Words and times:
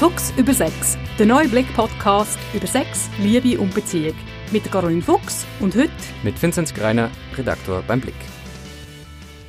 Fuchs 0.00 0.32
über 0.38 0.54
Sex, 0.54 0.96
der 1.18 1.26
neue 1.26 1.46
Blick-Podcast 1.46 2.38
über 2.54 2.66
Sex, 2.66 3.10
Liebe 3.18 3.60
und 3.60 3.74
Beziehung. 3.74 4.14
Mit 4.50 4.64
Caroline 4.72 5.02
Fuchs 5.02 5.44
und 5.60 5.76
heute 5.76 5.90
mit 6.22 6.42
Vinzenz 6.42 6.72
Greiner, 6.72 7.10
Redaktor 7.36 7.82
beim 7.86 8.00
Blick. 8.00 8.14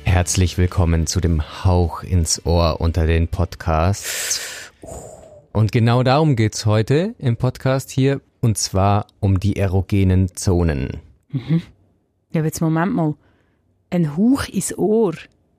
Herzlich 0.04 0.58
willkommen 0.58 1.06
zu 1.06 1.22
dem 1.22 1.64
Hauch 1.64 2.02
ins 2.02 2.44
Ohr 2.44 2.82
unter 2.82 3.06
den 3.06 3.28
Podcasts. 3.28 4.70
Und 5.52 5.72
genau 5.72 6.02
darum 6.02 6.36
geht's 6.36 6.66
heute 6.66 7.14
im 7.16 7.38
Podcast 7.38 7.90
hier, 7.90 8.20
und 8.42 8.58
zwar 8.58 9.06
um 9.20 9.40
die 9.40 9.56
erogenen 9.56 10.36
Zonen. 10.36 11.00
Mhm. 11.30 11.62
Ja, 12.34 12.44
jetzt 12.44 12.60
Moment 12.60 12.94
mal. 12.94 13.14
Ein 13.88 14.18
Hauch 14.18 14.46
ins 14.50 14.76
Ohr 14.76 15.14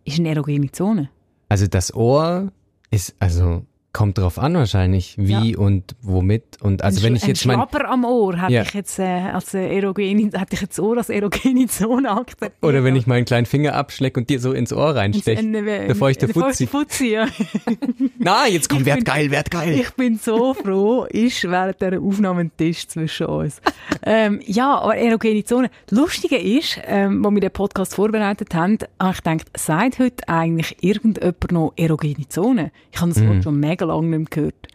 ist 0.05 0.19
eine 0.19 0.35
erogene 0.35 0.71
Zone. 0.71 1.09
Also 1.49 1.65
das 1.65 1.95
Ohr 1.95 2.51
ist, 2.91 3.15
also 3.17 3.65
Kommt 3.93 4.17
drauf 4.17 4.39
an 4.39 4.55
wahrscheinlich, 4.55 5.15
wie 5.19 5.51
ja. 5.51 5.57
und 5.59 5.95
womit 6.01 6.59
und 6.61 6.83
also 6.83 6.99
ein 6.99 7.03
wenn 7.03 7.15
ich 7.15 7.27
jetzt 7.27 7.45
mein 7.45 7.57
Schlapper 7.57 7.87
am 7.87 8.05
Ohr 8.05 8.41
hätte 8.41 8.51
ja. 8.51 8.63
ich 8.63 8.73
jetzt 8.73 8.97
äh, 8.97 9.03
als 9.03 9.53
äh, 9.53 9.67
erogene 9.67 10.31
hätte 10.33 10.53
ich 10.53 10.61
jetzt 10.61 10.79
Ohr 10.79 10.97
als 10.97 11.09
erogene 11.09 11.67
Zone 11.67 12.09
akzeptiert. 12.09 12.53
Oder 12.63 12.83
wenn 12.83 12.95
ich 12.95 13.05
meinen 13.05 13.25
kleinen 13.25 13.45
Finger 13.45 13.75
abschlecke 13.75 14.19
und 14.19 14.31
dir 14.31 14.39
so 14.39 14.51
ins 14.51 14.73
Ohr 14.73 14.95
reinsteche, 14.95 15.43
der 15.47 15.95
feuchte 15.95 16.27
Fuzzi. 16.27 16.65
Fuzzi 16.65 17.11
ja. 17.11 17.27
Na, 18.17 18.47
jetzt 18.47 18.67
kommt 18.67 18.87
werd 18.87 19.05
geil, 19.05 19.29
werd 19.29 19.51
geil. 19.51 19.79
Ich 19.79 19.91
bin 19.91 20.17
so 20.17 20.55
froh, 20.55 21.03
ist 21.03 21.43
während 21.43 21.79
dieser 21.79 22.01
Aufnahme 22.01 22.41
ein 22.41 22.51
Tisch 22.57 22.87
zwischen 22.87 23.27
uns. 23.27 23.61
ähm, 24.03 24.41
ja, 24.43 24.79
aber 24.79 24.97
erogene 24.97 25.43
Zone. 25.43 25.69
Lustige 25.91 26.37
ist, 26.37 26.79
ähm, 26.87 27.23
wo 27.23 27.29
wir 27.29 27.41
den 27.41 27.51
Podcast 27.51 27.93
vorbereitet 27.93 28.55
haben, 28.55 28.79
habe 28.99 29.11
ich 29.13 29.23
gedacht, 29.23 29.51
sagt 29.55 29.99
heute 29.99 30.27
eigentlich 30.27 30.77
irgendjemand 30.81 31.51
noch 31.51 31.73
erogene 31.75 32.27
Zone? 32.27 32.71
Ich 32.91 32.99
habe 32.99 33.13
das 33.13 33.23
Wort 33.23 33.37
mm. 33.37 33.41
schon 33.43 33.59
mega 33.59 33.82
lange 33.85 34.07
nicht 34.07 34.19
mehr 34.19 34.27
gehört. 34.29 34.67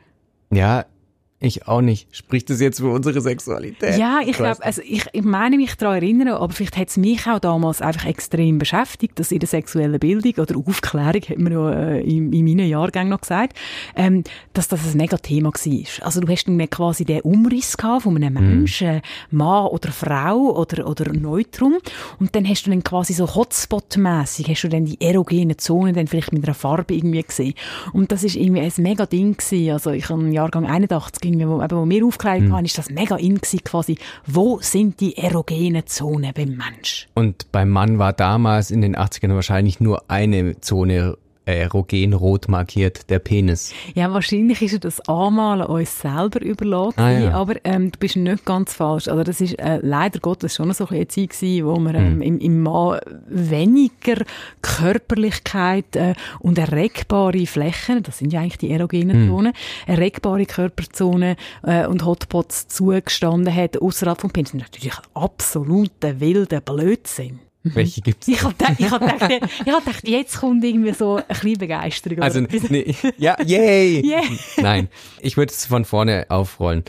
Ja, 0.51 0.85
ich 1.41 1.69
auch 1.69 1.81
nicht. 1.81 2.09
Spricht 2.11 2.51
das 2.51 2.61
jetzt 2.61 2.81
für 2.81 2.89
unsere 2.89 3.21
Sexualität? 3.21 3.97
Ja, 3.97 4.19
ich 4.27 4.33
glaube, 4.33 4.65
also 4.65 4.83
ich, 4.85 5.07
ich 5.13 5.23
meine 5.23 5.57
mich 5.57 5.77
daran 5.77 6.03
erinnern, 6.03 6.29
aber 6.29 6.53
vielleicht 6.53 6.77
hat 6.77 6.89
es 6.89 6.97
mich 6.97 7.29
auch 7.29 7.39
damals 7.39 7.81
einfach 7.81 8.07
extrem 8.07 8.59
beschäftigt, 8.59 9.21
dass 9.21 9.31
in 9.31 9.39
der 9.39 9.49
sexuellen 9.49 10.01
Bildung 10.01 10.35
oder 10.39 10.57
Aufklärung, 10.57 11.23
hat 11.23 11.39
man 11.39 11.53
ja 11.53 11.71
äh, 11.71 12.01
in, 12.01 12.33
in 12.33 12.45
meinen 12.45 12.69
Jahrgängen 12.69 13.11
noch 13.11 13.21
gesagt, 13.21 13.57
ähm, 13.95 14.25
dass 14.53 14.67
das 14.67 14.85
ein 14.85 14.97
mega 14.97 15.17
Thema 15.17 15.53
war. 15.53 16.05
Also 16.07 16.21
du 16.21 16.27
hast 16.27 16.49
dann 16.49 16.71
quasi 16.71 17.05
den 17.05 17.21
Umriss 17.21 17.77
gehabt 17.77 18.03
von 18.03 18.17
einem 18.17 18.35
mhm. 18.35 18.49
Menschen, 18.49 18.97
mm. 19.31 19.37
Mann 19.37 19.67
oder 19.67 19.93
Frau 19.93 20.57
oder, 20.57 20.89
oder 20.89 21.13
Neutrum 21.13 21.79
und 22.19 22.35
dann 22.35 22.49
hast 22.49 22.67
du 22.67 22.71
dann 22.71 22.83
quasi 22.83 23.13
so 23.13 23.27
Hotspot-mässig, 23.27 24.49
hast 24.49 24.63
du 24.63 24.69
dann 24.69 24.87
die 24.87 25.01
erogenen 25.01 25.57
Zonen 25.57 25.95
dann 25.95 26.09
vielleicht 26.09 26.33
mit 26.33 26.45
einer 26.45 26.55
Farbe 26.55 26.95
irgendwie 26.95 27.23
gesehen. 27.23 27.55
Und 27.93 28.11
das 28.11 28.25
ist 28.25 28.35
irgendwie 28.35 28.63
ein 28.63 28.73
mega 28.79 29.07
Ding 29.07 29.37
gewesen. 29.37 29.71
Also 29.71 29.91
ich 29.93 30.09
habe 30.09 30.21
im 30.21 30.33
Jahrgang 30.33 30.67
81 30.67 31.28
irgendwie, 31.29 31.49
wo, 31.49 31.63
eben, 31.63 31.77
wo 31.77 31.89
wir 31.89 32.05
aufgeklärt 32.07 32.43
mhm. 32.43 32.53
haben, 32.53 32.65
ist 32.65 32.79
das 32.79 32.91
mega 32.91 33.17
in 33.17 33.41
quasi. 33.41 33.99
Wo 34.27 34.59
sind 34.61 35.01
die 35.01 35.17
erogenen 35.17 35.87
Zonen 35.87 36.33
beim 36.35 36.57
Mensch? 36.57 37.09
Und 37.15 37.51
beim 37.53 37.69
Mann 37.69 37.99
war 37.99 38.13
damals 38.13 38.71
in 38.71 38.81
den 38.81 38.97
80ern 38.97 39.35
wahrscheinlich 39.35 39.81
nur 39.81 40.03
eine 40.09 40.61
Zone 40.61 41.17
erogen 41.49 42.13
rot 42.13 42.49
markiert, 42.49 43.11
der 43.11 43.19
Penis. 43.19 43.73
Ja, 43.95 44.13
wahrscheinlich 44.13 44.63
ist 44.63 44.85
das 44.85 45.01
Anmalen 45.09 45.67
uns 45.67 46.01
selber 46.01 46.41
überlassen, 46.43 47.01
ah, 47.01 47.11
ja. 47.11 47.33
aber 47.33 47.57
ähm, 47.65 47.91
du 47.91 47.99
bist 47.99 48.17
nicht 48.17 48.45
ganz 48.45 48.75
falsch. 48.75 49.09
Also 49.09 49.23
das 49.25 49.41
ist 49.41 49.59
äh, 49.59 49.79
leider 49.83 50.21
Gottes 50.21 50.55
schon 50.55 50.73
so 50.73 50.87
eine 50.89 51.09
Zeit 51.09 51.31
gewesen, 51.31 51.67
wo 51.67 51.77
man 51.77 51.95
ähm, 51.95 52.05
hm. 52.05 52.23
im, 52.23 52.39
im 52.39 52.63
Mann 52.63 52.99
weniger 53.27 54.25
Körperlichkeit 54.63 55.97
äh, 55.97 56.15
und 56.41 56.59
erregbare 56.59 57.47
Flächen, 57.47 58.03
das 58.03 58.19
sind 58.19 58.33
ja 58.33 58.41
eigentlich 58.41 58.59
die 58.59 58.71
erogenen 58.71 59.23
hm. 59.23 59.29
Zonen, 59.29 59.53
erregbare 59.87 60.47
Körperzonen 60.47 61.37
äh, 61.63 61.87
und 61.87 62.05
Hotpots 62.05 62.69
zugestanden 62.69 63.55
hat, 63.55 63.81
außerhalb 63.81 64.21
vom 64.21 64.31
Penis. 64.31 64.55
Natürlich 64.55 64.95
absoluter 65.15 66.21
wilder 66.21 66.61
Blödsinn. 66.61 67.41
Welche 67.75 68.01
gibt 68.01 68.23
es? 68.23 68.29
Ich 68.29 68.43
habe 68.43 68.55
hab 68.59 69.01
gedacht, 69.01 69.31
ich 69.65 69.73
hab 69.73 69.85
gedacht, 69.85 70.09
jetzt 70.09 70.39
kommt 70.39 70.65
irgendwie 70.65 70.93
so 70.93 71.17
ein 71.17 71.25
bisschen 71.29 71.59
Begeisterung. 71.59 72.21
Also, 72.21 72.41
nee, 72.41 72.95
ja, 73.17 73.37
yay! 73.43 74.03
Yeah. 74.09 74.23
Nein, 74.59 74.89
ich 75.21 75.37
würde 75.37 75.53
es 75.53 75.67
von 75.67 75.85
vorne 75.85 76.27
aufrollen. 76.29 76.85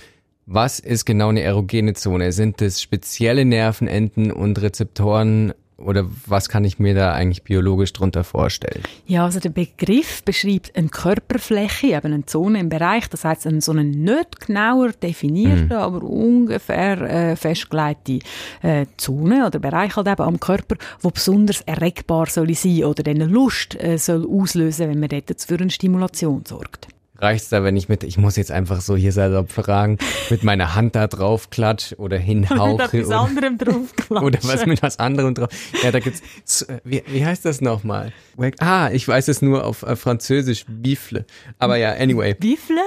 Was 0.45 0.79
ist 0.79 1.05
genau 1.05 1.29
eine 1.29 1.41
erogene 1.41 1.93
Zone? 1.93 2.31
Sind 2.31 2.61
es 2.61 2.81
spezielle 2.81 3.45
Nervenenden 3.45 4.31
und 4.31 4.61
Rezeptoren 4.61 5.53
oder 5.79 6.05
was 6.25 6.49
kann 6.49 6.63
ich 6.65 6.79
mir 6.79 6.93
da 6.93 7.13
eigentlich 7.13 7.43
biologisch 7.43 7.93
drunter 7.93 8.23
vorstellen? 8.23 8.83
Ja, 9.05 9.25
also 9.25 9.39
der 9.39 9.49
Begriff 9.49 10.23
beschreibt 10.23 10.75
eine 10.75 10.89
Körperfläche, 10.89 11.87
eben 11.87 12.13
eine 12.13 12.25
Zone 12.25 12.59
im 12.59 12.69
Bereich, 12.69 13.09
das 13.09 13.25
heißt 13.25 13.47
eine 13.47 13.61
so 13.61 13.71
eine 13.71 13.83
nicht 13.83 14.47
genauer 14.47 14.91
definierte, 14.91 15.65
mhm. 15.65 15.71
aber 15.71 16.03
ungefähr 16.03 17.01
äh, 17.01 17.35
festgelegte 17.35 18.19
äh, 18.61 18.85
Zone 18.97 19.45
oder 19.45 19.59
Bereich 19.59 19.95
halt 19.95 20.07
eben 20.07 20.21
am 20.21 20.39
Körper, 20.39 20.75
wo 21.01 21.09
besonders 21.09 21.61
erregbar 21.61 22.27
soll 22.27 22.53
sein 22.53 22.83
oder 22.83 23.09
eine 23.09 23.25
Lust 23.25 23.81
äh, 23.81 23.97
soll 23.97 24.27
auslösen, 24.27 24.89
wenn 24.89 24.99
man 24.99 25.09
dort 25.09 25.41
für 25.41 25.55
eine 25.55 25.69
Stimulation 25.69 26.43
sorgt 26.45 26.87
reicht's 27.21 27.49
da, 27.49 27.63
wenn 27.63 27.75
ich 27.77 27.89
mit, 27.89 28.03
ich 28.03 28.17
muss 28.17 28.35
jetzt 28.35 28.51
einfach 28.51 28.81
so 28.81 28.95
hier 28.95 29.11
salopp 29.11 29.51
fragen, 29.51 29.97
mit 30.29 30.43
meiner 30.43 30.75
Hand 30.75 30.95
da 30.95 31.07
drauf 31.07 31.49
klatsch 31.49 31.93
oder 31.97 32.17
hinhauche. 32.17 32.89
mit 32.97 33.07
was 33.07 33.11
anderem 33.11 33.57
drauf 33.57 33.93
Oder 34.09 34.39
was 34.43 34.65
mit 34.65 34.81
was 34.81 34.99
anderem 34.99 35.33
drauf. 35.35 35.49
Ja, 35.83 35.91
da 35.91 35.99
gibt's, 35.99 36.67
wie, 36.83 37.03
wie 37.07 37.25
heißt 37.25 37.45
das 37.45 37.61
nochmal? 37.61 38.11
Ah, 38.59 38.89
ich 38.91 39.07
weiß 39.07 39.27
es 39.27 39.41
nur 39.41 39.65
auf 39.65 39.83
äh, 39.83 39.95
Französisch, 39.95 40.65
Bifle. 40.67 41.25
Aber 41.57 41.77
ja, 41.77 41.93
anyway. 41.93 42.33
Bifle? 42.33 42.81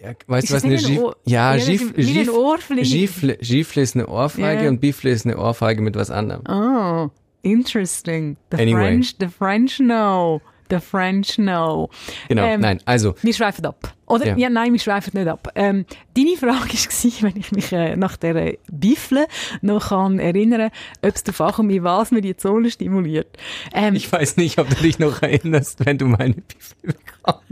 Ja, 0.00 0.12
weißt 0.26 0.50
du 0.50 0.54
was 0.54 0.64
eine 0.64 0.76
Gif 0.76 1.00
Ja, 1.24 1.56
Gif 1.56 1.94
Gif 1.94 2.66
Gifle, 2.76 3.36
Gifle 3.38 3.82
ist 3.82 3.96
eine 3.96 4.06
Ohrfeige 4.06 4.62
yeah. 4.62 4.68
und 4.68 4.80
Bifle 4.80 5.10
ist 5.10 5.26
eine 5.26 5.36
Ohrfeige 5.36 5.82
mit 5.82 5.96
was 5.96 6.10
anderem. 6.10 6.42
Oh, 6.48 7.10
interesting. 7.42 8.36
The 8.52 8.58
anyway. 8.58 8.80
French, 8.80 9.16
the 9.18 9.26
French 9.26 9.78
know. 9.78 10.40
The 10.70 10.80
French 10.80 11.36
know. 11.36 11.90
Genau, 12.28 12.42
ähm, 12.42 12.60
nein, 12.60 12.80
also. 12.84 13.14
Wir 13.22 13.34
schweifen 13.34 13.64
ab. 13.66 13.94
Oder? 14.06 14.28
Ja, 14.28 14.36
ja 14.36 14.50
nein, 14.50 14.72
wir 14.72 14.80
schweifen 14.80 15.12
nicht 15.14 15.28
ab. 15.28 15.48
Ähm, 15.54 15.84
deine 16.16 16.36
Frage 16.36 16.50
war, 16.72 17.22
wenn 17.22 17.36
ich 17.36 17.52
mich 17.52 17.72
äh, 17.72 17.96
nach 17.96 18.16
der 18.16 18.54
Bifle 18.70 19.26
noch 19.60 19.88
kann 19.88 20.18
erinnern 20.18 20.70
ob 21.02 21.14
es 21.14 21.22
darauf 21.24 21.40
ankommt, 21.40 21.70
wie 21.70 21.82
was 21.82 22.10
mir 22.10 22.20
die 22.20 22.36
Zone 22.36 22.70
stimuliert. 22.70 23.36
Ähm, 23.72 23.94
ich 23.94 24.10
weiß 24.10 24.36
nicht, 24.36 24.58
ob 24.58 24.68
du 24.68 24.76
dich 24.76 24.98
noch 24.98 25.22
erinnerst, 25.22 25.84
wenn 25.84 25.98
du 25.98 26.06
meine 26.06 26.34
Bifle 26.34 26.94
bekommst. 26.94 27.44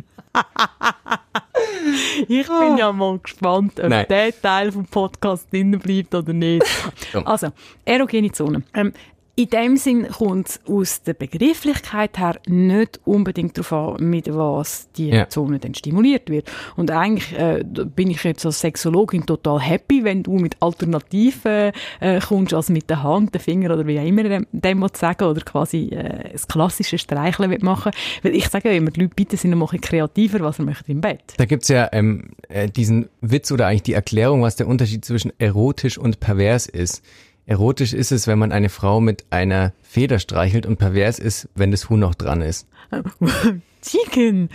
ich 2.29 2.47
bin 2.47 2.77
ja 2.79 2.93
mal 2.93 3.19
gespannt, 3.19 3.81
ob 3.81 3.89
Nein. 3.89 4.07
der 4.09 4.41
Teil 4.41 4.73
vom 4.73 4.87
Podcast 4.87 5.53
drin 5.53 5.79
bleibt 5.79 6.15
oder 6.15 6.33
nicht. 6.33 6.65
also, 7.25 7.49
erogene 7.85 8.33
Zone. 8.33 8.63
Ähm, 8.75 8.93
in 9.39 9.51
dem 9.51 9.77
Sinn 9.77 10.09
kommt 10.09 10.49
es 10.49 10.61
aus 10.67 11.03
der 11.03 11.13
Begrifflichkeit 11.13 12.19
her 12.19 12.41
nicht 12.47 13.01
unbedingt 13.05 13.59
darauf 13.59 13.99
an, 14.01 14.09
mit 14.09 14.35
was 14.35 14.89
die 14.97 15.11
ja. 15.11 15.29
Zone 15.29 15.59
dann 15.59 15.75
stimuliert 15.75 16.31
wird. 16.31 16.51
Und 16.75 16.91
eigentlich 16.91 17.39
äh, 17.39 17.63
bin 17.63 18.11
ich 18.11 18.25
jetzt 18.25 18.47
als 18.47 18.61
Sexologin 18.61 19.27
total 19.27 19.61
happy, 19.61 20.05
wenn 20.05 20.23
du 20.23 20.39
mit 20.39 20.57
Alternativen 20.61 21.73
äh, 22.01 22.19
kommst, 22.21 22.55
als 22.55 22.71
mit 22.71 22.89
der 22.89 23.03
Hand, 23.03 23.35
dem 23.35 23.43
Finger 23.43 23.75
oder 23.75 23.87
wie 23.87 24.01
auch 24.01 24.07
immer 24.07 24.23
dem, 24.23 24.47
dem 24.53 24.87
sagen 24.95 25.25
oder 25.25 25.43
quasi 25.43 25.89
äh, 25.89 26.33
das 26.33 26.49
klassische 26.49 26.97
Streicheln 26.97 27.59
machen 27.61 27.93
Weil 28.23 28.35
ich 28.35 28.49
sage 28.49 28.71
ja 28.71 28.75
immer, 28.75 28.91
die 28.91 29.03
Leute 29.03 29.15
bitte 29.15 29.37
sind 29.37 29.51
noch 29.51 29.75
ein 29.75 29.83
kreativer, 29.83 30.41
was 30.41 30.57
sie 30.57 30.63
möchten 30.63 30.93
im 30.93 31.03
Bett. 31.03 31.35
Da 31.37 31.45
gibt's 31.45 31.69
ja 31.69 31.91
ähm, 31.93 32.31
äh, 32.49 32.71
diesen 32.71 33.11
Witz 33.21 33.53
oder 33.53 33.67
eigentlich 33.67 33.83
die 33.83 33.93
Erklärung, 33.93 34.41
was 34.41 34.57
der 34.57 34.67
Unterschied 34.67 35.05
zwischen 35.05 35.31
erotisch 35.39 35.99
und 35.99 36.21
pervers 36.21 36.67
ist. 36.67 37.03
Erotisch 37.47 37.93
ist 37.93 38.11
es, 38.11 38.27
wenn 38.27 38.39
man 38.39 38.51
eine 38.51 38.69
Frau 38.69 39.01
mit 39.01 39.25
einer 39.31 39.73
Feder 39.81 40.19
streichelt 40.19 40.67
und 40.67 40.79
pervers 40.79 41.21
ist, 41.21 41.49
wenn 41.55 41.71
das 41.71 41.89
Huhn 41.89 42.01
noch 42.01 42.17
dran 42.17 42.43
ist. 42.43 42.67
Chicken. 43.83 44.49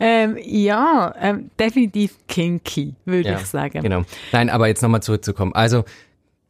Ähm, 0.00 0.38
ja, 0.42 1.14
ähm, 1.20 1.50
definitiv 1.58 2.16
kinky, 2.26 2.94
würde 3.04 3.30
ja, 3.30 3.36
ich 3.38 3.46
sagen. 3.46 3.82
Genau. 3.82 4.04
Nein, 4.32 4.48
aber 4.48 4.66
jetzt 4.66 4.82
nochmal 4.82 5.02
zurückzukommen. 5.02 5.54
Also, 5.54 5.84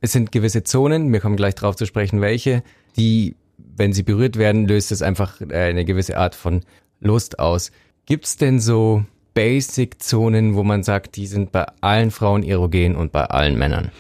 es 0.01 0.13
sind 0.13 0.31
gewisse 0.31 0.63
Zonen, 0.63 1.13
wir 1.13 1.19
kommen 1.19 1.37
gleich 1.37 1.57
drauf 1.57 1.75
zu 1.75 1.85
sprechen, 1.85 2.21
welche, 2.21 2.63
die, 2.97 3.35
wenn 3.57 3.93
sie 3.93 4.05
berührt 4.05 4.37
werden, 4.37 4.69
löst 4.69 4.93
es 4.93 5.03
einfach 5.03 5.41
eine 5.41 5.85
gewisse 5.85 6.17
Art 6.17 6.37
von 6.37 6.61
Lust 7.01 7.41
aus. 7.41 7.73
Gibt's 8.07 8.37
denn 8.37 8.61
so 8.61 9.05
Basic-Zonen, 9.39 10.57
wo 10.57 10.65
man 10.65 10.83
sagt, 10.83 11.15
die 11.15 11.29
sind 11.29 11.53
bei 11.53 11.65
allen 11.81 12.11
Frauen 12.11 12.43
erogen 12.43 12.97
und 12.97 13.13
bei 13.13 13.25
allen 13.25 13.57
Männern? 13.57 13.93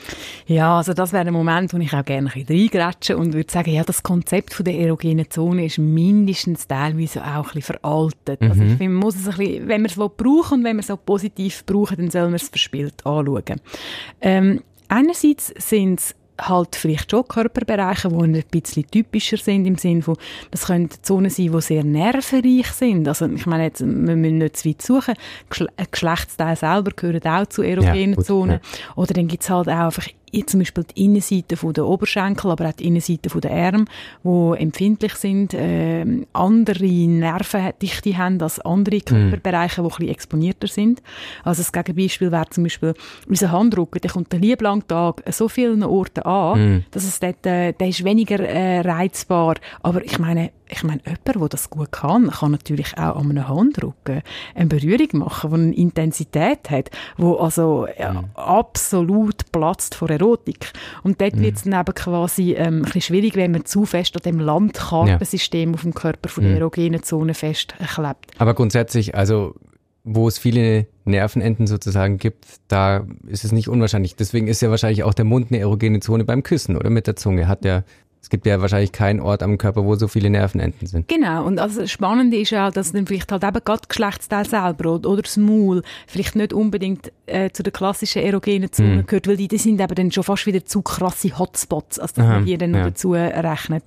Ja, 0.48 0.78
also 0.78 0.94
das 0.94 1.12
wäre 1.12 1.28
ein 1.28 1.32
Moment, 1.32 1.72
wo 1.72 1.78
ich 1.78 1.92
auch 1.92 2.04
gerne 2.04 2.34
reingrätsche 2.34 3.16
und 3.16 3.34
würde 3.34 3.48
sagen, 3.48 3.70
ja, 3.70 3.84
das 3.84 4.02
Konzept 4.02 4.52
von 4.52 4.64
der 4.64 4.74
erogenen 4.74 5.30
Zone 5.30 5.66
ist 5.66 5.78
mindestens 5.78 6.66
teilweise 6.66 7.22
auch 7.22 7.50
ein 7.50 7.54
bisschen 7.54 7.62
veraltet. 7.62 8.40
Mhm. 8.40 8.50
Also 8.50 8.62
ich 8.62 8.68
finde, 8.70 8.88
man 8.88 8.94
muss 8.94 9.14
es 9.14 9.28
ein 9.28 9.36
bisschen, 9.36 9.68
wenn 9.68 9.82
man 9.82 9.90
es 9.90 9.94
brauchen 9.94 10.58
und 10.58 10.64
wenn 10.64 10.74
man 10.74 10.80
es 10.80 10.90
auch 10.90 10.98
positiv 11.06 11.64
brauchen, 11.64 11.98
dann 11.98 12.10
soll 12.10 12.24
man 12.24 12.34
es 12.34 12.48
verspielt 12.48 13.06
anschauen. 13.06 13.60
Ähm, 14.20 14.62
einerseits 14.88 15.54
sind 15.56 16.00
es 16.00 16.16
halt 16.40 16.76
vielleicht 16.76 17.10
schon 17.10 17.26
Körperbereiche, 17.26 18.08
die 18.08 18.14
ein 18.14 18.44
bisschen 18.50 18.90
typischer 18.90 19.36
sind, 19.36 19.66
im 19.66 19.76
Sinne 19.76 20.02
von, 20.02 20.16
das 20.50 20.66
können 20.66 20.88
Zonen 21.02 21.30
sein, 21.30 21.52
die 21.52 21.60
sehr 21.60 21.84
nervenreich 21.84 22.68
sind. 22.68 23.08
Also, 23.08 23.26
ich 23.26 23.46
meine, 23.46 23.64
jetzt, 23.64 23.80
wir 23.80 24.16
müssen 24.16 24.38
nicht 24.38 24.56
zu 24.56 24.68
weit 24.68 24.82
suchen. 24.82 25.14
Geschle 25.50 25.68
Geschlechtsteile 25.90 26.56
selber 26.56 26.90
gehören 26.94 27.22
auch 27.24 27.46
zu 27.46 27.62
erogenen 27.62 28.14
ja, 28.14 28.22
Zonen. 28.22 28.60
Ja. 28.62 28.94
Oder 28.96 29.14
dann 29.14 29.28
gibt 29.28 29.42
es 29.42 29.50
halt 29.50 29.68
auch 29.68 29.72
einfach 29.72 30.06
zum 30.46 30.60
Beispiel 30.60 30.84
die 30.84 31.04
Innenseite 31.04 31.56
der 31.56 31.86
Oberschenkel, 31.86 32.50
aber 32.50 32.68
auch 32.68 32.72
die 32.72 32.86
Innenseite 32.86 33.28
der 33.40 33.50
Arme, 33.50 33.84
wo 34.22 34.54
empfindlich 34.54 35.14
sind, 35.14 35.54
äh, 35.54 36.04
andere 36.32 36.86
Nervendichte 36.86 38.16
haben 38.16 38.40
als 38.40 38.60
andere 38.60 38.96
mhm. 38.96 39.04
Körperbereiche, 39.04 39.82
mm. 39.82 39.84
die 39.84 39.88
ein 39.88 39.96
bisschen 39.96 40.08
exponierter 40.08 40.68
sind. 40.68 41.02
Also 41.44 41.62
das 41.62 41.72
Gegenbeispiel 41.72 42.32
wäre 42.32 42.48
zum 42.50 42.64
Beispiel 42.64 42.94
unser 43.28 43.52
Handrücken, 43.52 44.00
der 44.00 44.10
kommt 44.10 44.32
den 44.32 44.42
lieblang 44.42 44.86
Tag 44.86 45.22
an 45.26 45.32
so 45.32 45.48
vielen 45.48 45.82
Orten 45.82 46.22
an, 46.22 46.76
mm. 46.76 46.84
dass 46.90 47.04
es 47.04 47.20
dort, 47.20 47.44
äh, 47.46 47.72
der 47.72 47.88
ist 47.88 48.04
weniger 48.04 48.40
äh, 48.40 48.80
reizbar. 48.80 49.56
Aber 49.82 50.04
ich 50.04 50.18
meine, 50.18 50.50
ich 50.70 50.82
meine, 50.82 51.00
jemand, 51.04 51.26
der 51.26 51.48
das 51.48 51.70
gut 51.70 51.92
kann, 51.92 52.30
kann 52.30 52.52
natürlich 52.52 52.96
auch 52.96 53.16
an 53.16 53.30
einem 53.30 53.48
Handrücken 53.48 54.22
eine 54.54 54.66
Berührung 54.66 55.08
machen, 55.12 55.50
die 55.50 55.56
eine 55.56 55.74
Intensität 55.74 56.70
hat, 56.70 56.90
wo 57.16 57.36
also 57.36 57.86
ja, 57.98 58.12
mm. 58.12 58.30
absolut 58.34 59.50
platzt 59.52 59.94
vor 59.94 60.10
Erotik. 60.10 60.72
Und 61.02 61.20
dort 61.20 61.36
mhm. 61.36 61.40
wird 61.42 61.56
es 61.56 61.62
dann 61.62 61.80
eben 61.80 61.94
quasi 61.94 62.52
ähm, 62.52 62.78
ein 62.78 62.82
bisschen 62.82 63.02
schwierig, 63.02 63.36
wenn 63.36 63.52
man 63.52 63.64
zu 63.64 63.84
fest 63.84 64.16
an 64.16 64.22
dem 64.22 64.40
Landkartensystem 64.40 65.70
ja. 65.70 65.74
auf 65.74 65.82
dem 65.82 65.94
Körper 65.94 66.28
von 66.28 66.44
der 66.44 66.52
mhm. 66.52 66.58
erogenen 66.58 67.02
Zone 67.02 67.34
festklebt. 67.34 68.26
Aber 68.38 68.54
grundsätzlich, 68.54 69.14
also 69.14 69.54
wo 70.04 70.26
es 70.26 70.38
viele 70.38 70.86
Nervenenden 71.04 71.66
sozusagen 71.66 72.16
gibt, 72.16 72.46
da 72.68 73.06
ist 73.26 73.44
es 73.44 73.52
nicht 73.52 73.68
unwahrscheinlich. 73.68 74.16
Deswegen 74.16 74.48
ist 74.48 74.62
ja 74.62 74.70
wahrscheinlich 74.70 75.02
auch 75.02 75.12
der 75.12 75.26
Mund 75.26 75.48
eine 75.50 75.60
erogene 75.60 76.00
Zone 76.00 76.24
beim 76.24 76.42
Küssen 76.42 76.76
oder 76.76 76.88
mit 76.88 77.06
der 77.06 77.16
Zunge. 77.16 77.46
Hat 77.46 77.64
der 77.64 77.84
es 78.20 78.30
gibt 78.30 78.46
ja 78.46 78.60
wahrscheinlich 78.60 78.92
keinen 78.92 79.20
Ort 79.20 79.42
am 79.42 79.58
Körper, 79.58 79.84
wo 79.84 79.94
so 79.94 80.08
viele 80.08 80.28
Nervenenden 80.28 80.86
sind. 80.86 81.08
Genau. 81.08 81.44
Und 81.44 81.58
also 81.58 81.82
das 81.82 81.90
Spannende 81.90 82.36
ist 82.36 82.50
ja, 82.50 82.70
dass 82.70 82.92
dann 82.92 83.06
vielleicht 83.06 83.30
halt 83.30 83.44
eben 83.44 83.60
gerade 83.64 83.82
Geschlechtsteil 83.88 84.46
selber 84.46 84.94
oder, 84.94 85.22
das 85.22 85.36
Maul 85.36 85.82
vielleicht 86.06 86.36
nicht 86.36 86.52
unbedingt 86.52 87.12
äh, 87.26 87.50
zu 87.50 87.62
der 87.62 87.72
klassischen 87.72 88.22
erogenen 88.22 88.72
Zone 88.72 89.02
mm. 89.02 89.06
gehört, 89.06 89.28
weil 89.28 89.36
die, 89.36 89.48
die 89.48 89.58
sind 89.58 89.80
eben 89.80 89.94
dann 89.94 90.10
schon 90.10 90.24
fast 90.24 90.46
wieder 90.46 90.64
zu 90.64 90.82
krasse 90.82 91.38
Hotspots, 91.38 91.98
als 91.98 92.12
dass 92.14 92.24
Aha, 92.24 92.34
man 92.34 92.44
die 92.44 92.58
dann 92.58 92.72
noch 92.72 92.84
dazu 92.84 93.12
rechnet. 93.12 93.84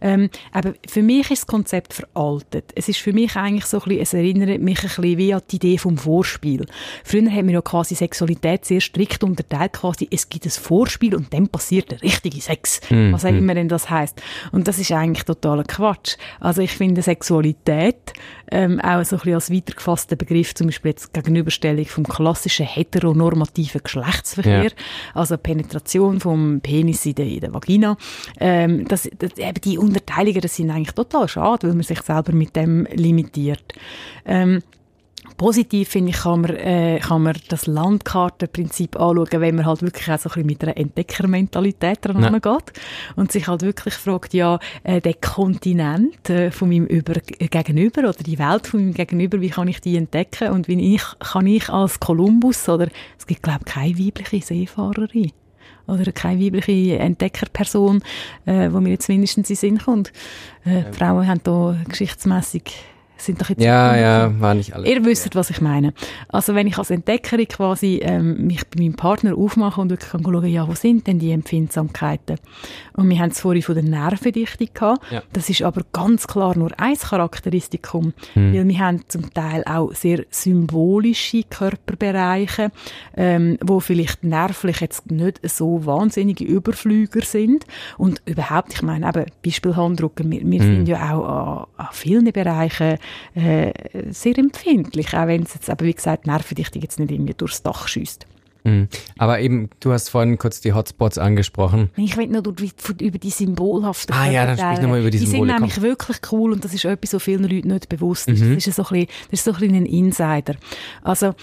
Ähm, 0.00 0.28
aber 0.52 0.74
für 0.88 1.02
mich 1.02 1.30
ist 1.30 1.42
das 1.42 1.46
Konzept 1.46 1.94
veraltet. 1.94 2.72
Es 2.74 2.88
ist 2.88 2.98
für 2.98 3.12
mich 3.12 3.36
eigentlich 3.36 3.66
so 3.66 3.78
ein 3.78 3.84
bisschen, 3.84 4.02
es 4.02 4.14
erinnert 4.14 4.60
mich 4.60 4.78
ein 4.78 4.88
bisschen 4.88 5.18
wie 5.18 5.34
an 5.34 5.42
die 5.50 5.56
Idee 5.56 5.78
vom 5.78 5.98
Vorspiel. 5.98 6.66
Früher 7.04 7.30
haben 7.30 7.46
wir 7.46 7.54
ja 7.54 7.62
quasi 7.62 7.94
Sexualität 7.94 8.64
sehr 8.64 8.80
strikt 8.80 9.22
unterteilt, 9.22 9.74
quasi, 9.74 10.08
es 10.10 10.28
gibt 10.28 10.46
ein 10.46 10.50
Vorspiel 10.50 11.14
und 11.14 11.32
dann 11.32 11.48
passiert 11.48 11.90
der 11.90 12.02
richtige 12.02 12.40
Sex. 12.40 12.80
Mm, 12.90 13.12
Was 13.12 13.24
auch 13.24 13.30
mm. 13.30 13.38
immer 13.38 13.56
denn 13.68 13.76
das 13.76 13.90
heißt. 13.90 14.20
Und 14.52 14.66
das 14.66 14.78
ist 14.78 14.92
eigentlich 14.92 15.24
totaler 15.24 15.64
Quatsch. 15.64 16.16
Also 16.40 16.62
ich 16.62 16.72
finde 16.72 17.02
Sexualität 17.02 18.12
ähm, 18.50 18.80
auch 18.80 19.04
so 19.04 19.16
ein 19.16 19.20
bisschen 19.20 19.34
als 19.34 19.52
weitergefasster 19.52 20.16
Begriff, 20.16 20.54
zum 20.54 20.68
Beispiel 20.68 20.90
jetzt 20.90 21.12
Gegenüberstellung 21.12 21.84
vom 21.86 22.04
klassischen 22.04 22.66
heteronormativen 22.66 23.82
Geschlechtsverkehr, 23.82 24.64
ja. 24.64 24.70
also 25.14 25.36
Penetration 25.36 26.20
vom 26.20 26.60
Penis 26.60 27.04
in 27.06 27.14
der, 27.14 27.26
in 27.26 27.40
der 27.40 27.52
Vagina. 27.54 27.96
Ähm, 28.40 28.86
das, 28.88 29.08
das, 29.18 29.36
eben 29.36 29.60
die 29.62 29.78
Unterteilungen, 29.78 30.40
das 30.40 30.56
sind 30.56 30.70
eigentlich 30.70 30.92
total 30.94 31.28
schade, 31.28 31.68
weil 31.68 31.74
man 31.74 31.84
sich 31.84 32.00
selber 32.02 32.32
mit 32.32 32.56
dem 32.56 32.86
limitiert. 32.92 33.74
Ähm, 34.24 34.62
Positiv 35.36 35.88
finde 35.88 36.10
ich, 36.10 36.18
kann 36.18 36.40
man, 36.40 36.56
äh, 36.56 36.98
kann 37.00 37.22
man 37.22 37.36
das 37.48 37.66
Landkartenprinzip 37.66 38.96
anschauen, 38.96 39.40
wenn 39.40 39.56
man 39.56 39.66
halt 39.66 39.82
wirklich 39.82 40.10
auch 40.10 40.18
so 40.18 40.28
ein 40.28 40.32
bisschen 40.32 40.46
mit 40.46 40.62
einer 40.62 40.76
Entdeckermentalität 40.76 41.98
dran 42.02 42.22
ja. 42.22 42.30
geht 42.30 42.72
und 43.16 43.30
sich 43.30 43.46
halt 43.46 43.62
wirklich 43.62 43.94
fragt, 43.94 44.34
ja, 44.34 44.58
äh, 44.82 45.00
der 45.00 45.14
Kontinent 45.14 46.28
äh, 46.30 46.50
von 46.50 46.68
meinem 46.68 46.86
Über 46.86 47.14
Gegenüber 47.14 48.00
oder 48.02 48.22
die 48.24 48.38
Welt 48.38 48.66
von 48.66 48.80
meinem 48.80 48.94
Gegenüber, 48.94 49.40
wie 49.40 49.50
kann 49.50 49.68
ich 49.68 49.80
die 49.80 49.96
entdecken 49.96 50.50
und 50.50 50.68
wie 50.68 50.94
ich, 50.94 51.02
kann 51.20 51.46
ich 51.46 51.68
als 51.68 52.00
Kolumbus 52.00 52.68
oder 52.68 52.88
es 53.18 53.26
gibt 53.26 53.42
glaube 53.42 53.60
ich 53.66 53.72
keine 53.72 53.98
weibliche 53.98 54.44
Seefahrerin 54.44 55.32
oder 55.86 56.12
keine 56.12 56.44
weibliche 56.44 56.98
Entdeckerperson, 56.98 58.02
äh, 58.46 58.70
wo 58.72 58.80
mir 58.80 58.90
jetzt 58.90 59.08
mindestens 59.08 59.50
in 59.50 59.54
den 59.54 59.56
Sinn 59.56 59.78
kommt. 59.78 60.12
Äh, 60.64 60.80
ähm. 60.80 60.92
Frauen 60.92 61.26
haben 61.26 61.40
da 61.42 61.76
geschichtsmässig 61.88 62.74
sind 63.18 63.40
doch 63.40 63.48
jetzt 63.48 63.62
ja, 63.62 63.96
ja, 63.96 64.40
war 64.40 64.54
nicht 64.54 64.74
alles. 64.74 64.88
Ihr 64.88 65.04
wisst, 65.04 65.34
was 65.34 65.50
ich 65.50 65.60
meine. 65.60 65.92
Also 66.28 66.54
wenn 66.54 66.66
ich 66.66 66.78
als 66.78 66.90
Entdeckerin 66.90 67.48
quasi 67.48 68.00
ähm, 68.02 68.46
mich 68.46 68.66
bei 68.68 68.82
meinem 68.82 68.94
Partner 68.94 69.36
aufmache 69.36 69.80
und 69.80 69.90
wirklich 69.90 70.10
kann 70.10 70.22
schauen, 70.22 70.46
ja, 70.46 70.68
wo 70.68 70.74
sind 70.74 71.06
denn 71.06 71.18
die 71.18 71.32
Empfindsamkeiten? 71.32 72.36
Und 72.94 73.10
wir 73.10 73.18
haben 73.18 73.30
es 73.30 73.40
vorhin 73.40 73.62
von 73.62 73.74
der 73.74 73.84
Nervendichte 73.84 74.66
gehabt. 74.66 75.10
Ja. 75.10 75.22
Das 75.32 75.50
ist 75.50 75.62
aber 75.62 75.82
ganz 75.92 76.26
klar 76.26 76.56
nur 76.56 76.70
ein 76.78 76.96
Charakteristikum, 76.96 78.12
hm. 78.34 78.54
weil 78.54 78.68
wir 78.68 78.78
haben 78.78 79.02
zum 79.08 79.32
Teil 79.32 79.64
auch 79.64 79.92
sehr 79.94 80.24
symbolische 80.30 81.42
Körperbereiche, 81.44 82.70
ähm, 83.16 83.58
wo 83.64 83.80
vielleicht 83.80 84.24
nervlich 84.24 84.80
jetzt 84.80 85.10
nicht 85.10 85.40
so 85.48 85.84
wahnsinnige 85.86 86.44
Überflüger 86.44 87.22
sind 87.22 87.64
und 87.96 88.22
überhaupt, 88.26 88.74
ich 88.74 88.82
meine 88.82 89.08
eben 89.08 89.26
Beispiel 89.44 89.76
Handdrucken, 89.76 90.30
wir, 90.30 90.40
wir 90.42 90.60
hm. 90.60 90.76
sind 90.76 90.88
ja 90.88 91.14
auch 91.14 91.24
an, 91.24 91.86
an 91.86 91.88
vielen 91.92 92.32
Bereichen 92.32 92.98
äh, 93.34 93.72
sehr 94.10 94.38
empfindlich, 94.38 95.14
auch 95.14 95.26
wenn 95.26 95.42
es 95.42 95.54
jetzt 95.54 95.70
aber 95.70 95.84
wie 95.84 95.94
gesagt 95.94 96.26
Nervendichtung 96.26 96.82
jetzt 96.82 96.98
nicht 96.98 97.10
irgendwie 97.10 97.34
durchs 97.34 97.62
Dach 97.62 97.88
schießt. 97.88 98.26
Mhm. 98.64 98.88
Aber 99.16 99.40
eben, 99.40 99.70
du 99.80 99.92
hast 99.92 100.08
vorhin 100.08 100.38
kurz 100.38 100.60
die 100.60 100.72
Hotspots 100.72 101.18
angesprochen. 101.18 101.90
Ich 101.96 102.16
will 102.16 102.26
noch 102.28 102.42
über 102.44 103.18
die 103.18 103.30
symbolhaften 103.30 104.14
Ah 104.14 104.30
ja, 104.30 104.46
dann 104.46 104.58
sprich 104.58 104.80
nochmal 104.80 105.00
über 105.00 105.10
die, 105.10 105.18
Symbole. 105.18 105.46
Die 105.46 105.50
sind 105.50 105.60
nämlich 105.60 105.80
wirklich 105.80 106.18
cool 106.32 106.52
und 106.52 106.64
das 106.64 106.74
ist 106.74 106.84
etwas, 106.84 107.14
was 107.14 107.22
vielen 107.22 107.44
Leuten 107.44 107.68
nicht 107.68 107.88
bewusst 107.88 108.28
ist. 108.28 108.42
Mhm. 108.42 108.54
Das, 108.54 108.66
ist 108.66 108.76
so 108.76 108.82
ein 108.82 108.88
bisschen, 108.88 109.08
das 109.30 109.40
ist 109.40 109.44
so 109.44 109.52
ein 109.52 109.60
bisschen 109.60 109.76
ein 109.76 109.86
Insider. 109.86 110.54
Also, 111.02 111.34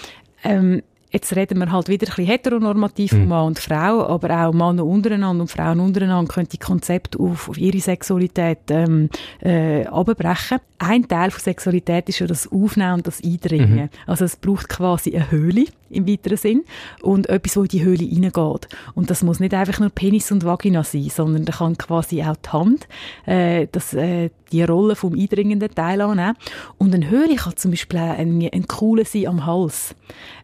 ähm, 0.43 0.81
Jetzt 1.15 1.33
reden 1.33 1.59
wir 1.59 1.71
halt 1.71 1.87
wieder 1.87 2.07
ein 2.07 2.13
bisschen 2.13 2.25
heteronormativ 2.25 3.11
von 3.11 3.21
mhm. 3.21 3.27
Mann 3.29 3.47
und 3.47 3.59
Frau, 3.59 4.05
aber 4.05 4.47
auch 4.47 4.51
Männer 4.51 4.85
untereinander 4.85 5.43
und 5.43 5.47
Frauen 5.47 5.79
untereinander 5.79 6.33
können 6.33 6.49
die 6.51 6.57
Konzepte 6.57 7.17
auf, 7.19 7.47
auf 7.47 7.57
ihre 7.57 7.79
Sexualität 7.79 8.59
ähm, 8.67 9.09
äh, 9.39 9.85
abbrechen. 9.85 10.57
Ein 10.77 11.07
Teil 11.07 11.31
von 11.31 11.39
Sexualität 11.39 12.09
ist 12.09 12.19
ja 12.19 12.27
das 12.27 12.51
Aufnehmen 12.51 12.95
und 12.95 13.07
das 13.07 13.23
Eindringen. 13.23 13.83
Mhm. 13.83 13.89
Also 14.05 14.25
es 14.25 14.35
braucht 14.35 14.67
quasi 14.67 15.15
eine 15.15 15.31
Höhle 15.31 15.67
im 15.89 16.05
weiteren 16.05 16.35
Sinn 16.35 16.63
und 17.01 17.29
etwas, 17.29 17.55
wo 17.55 17.61
in 17.61 17.69
die 17.69 17.83
Höhle 17.83 18.03
reingeht. 18.03 18.67
Und 18.93 19.09
das 19.09 19.23
muss 19.23 19.39
nicht 19.39 19.53
einfach 19.53 19.79
nur 19.79 19.89
Penis 19.89 20.33
und 20.33 20.43
Vagina 20.43 20.83
sein, 20.83 21.09
sondern 21.09 21.45
da 21.45 21.53
kann 21.53 21.77
quasi 21.77 22.21
auch 22.23 22.35
die 22.35 22.49
Hand 22.49 22.87
äh, 23.25 23.67
das, 23.71 23.93
äh, 23.93 24.31
die 24.51 24.63
Rolle 24.63 24.95
vom 24.95 25.13
eindringenden 25.13 25.73
Teil 25.73 26.01
annehmen. 26.01 26.35
Und 26.77 26.93
eine 26.93 27.09
Höhle 27.09 27.35
kann 27.35 27.55
zum 27.55 27.71
Beispiel 27.71 27.99
auch 27.99 28.17
ein, 28.17 28.49
ein 28.51 28.67
Kuhle 28.67 29.05
sein 29.05 29.27
am 29.27 29.45
Hals. 29.45 29.95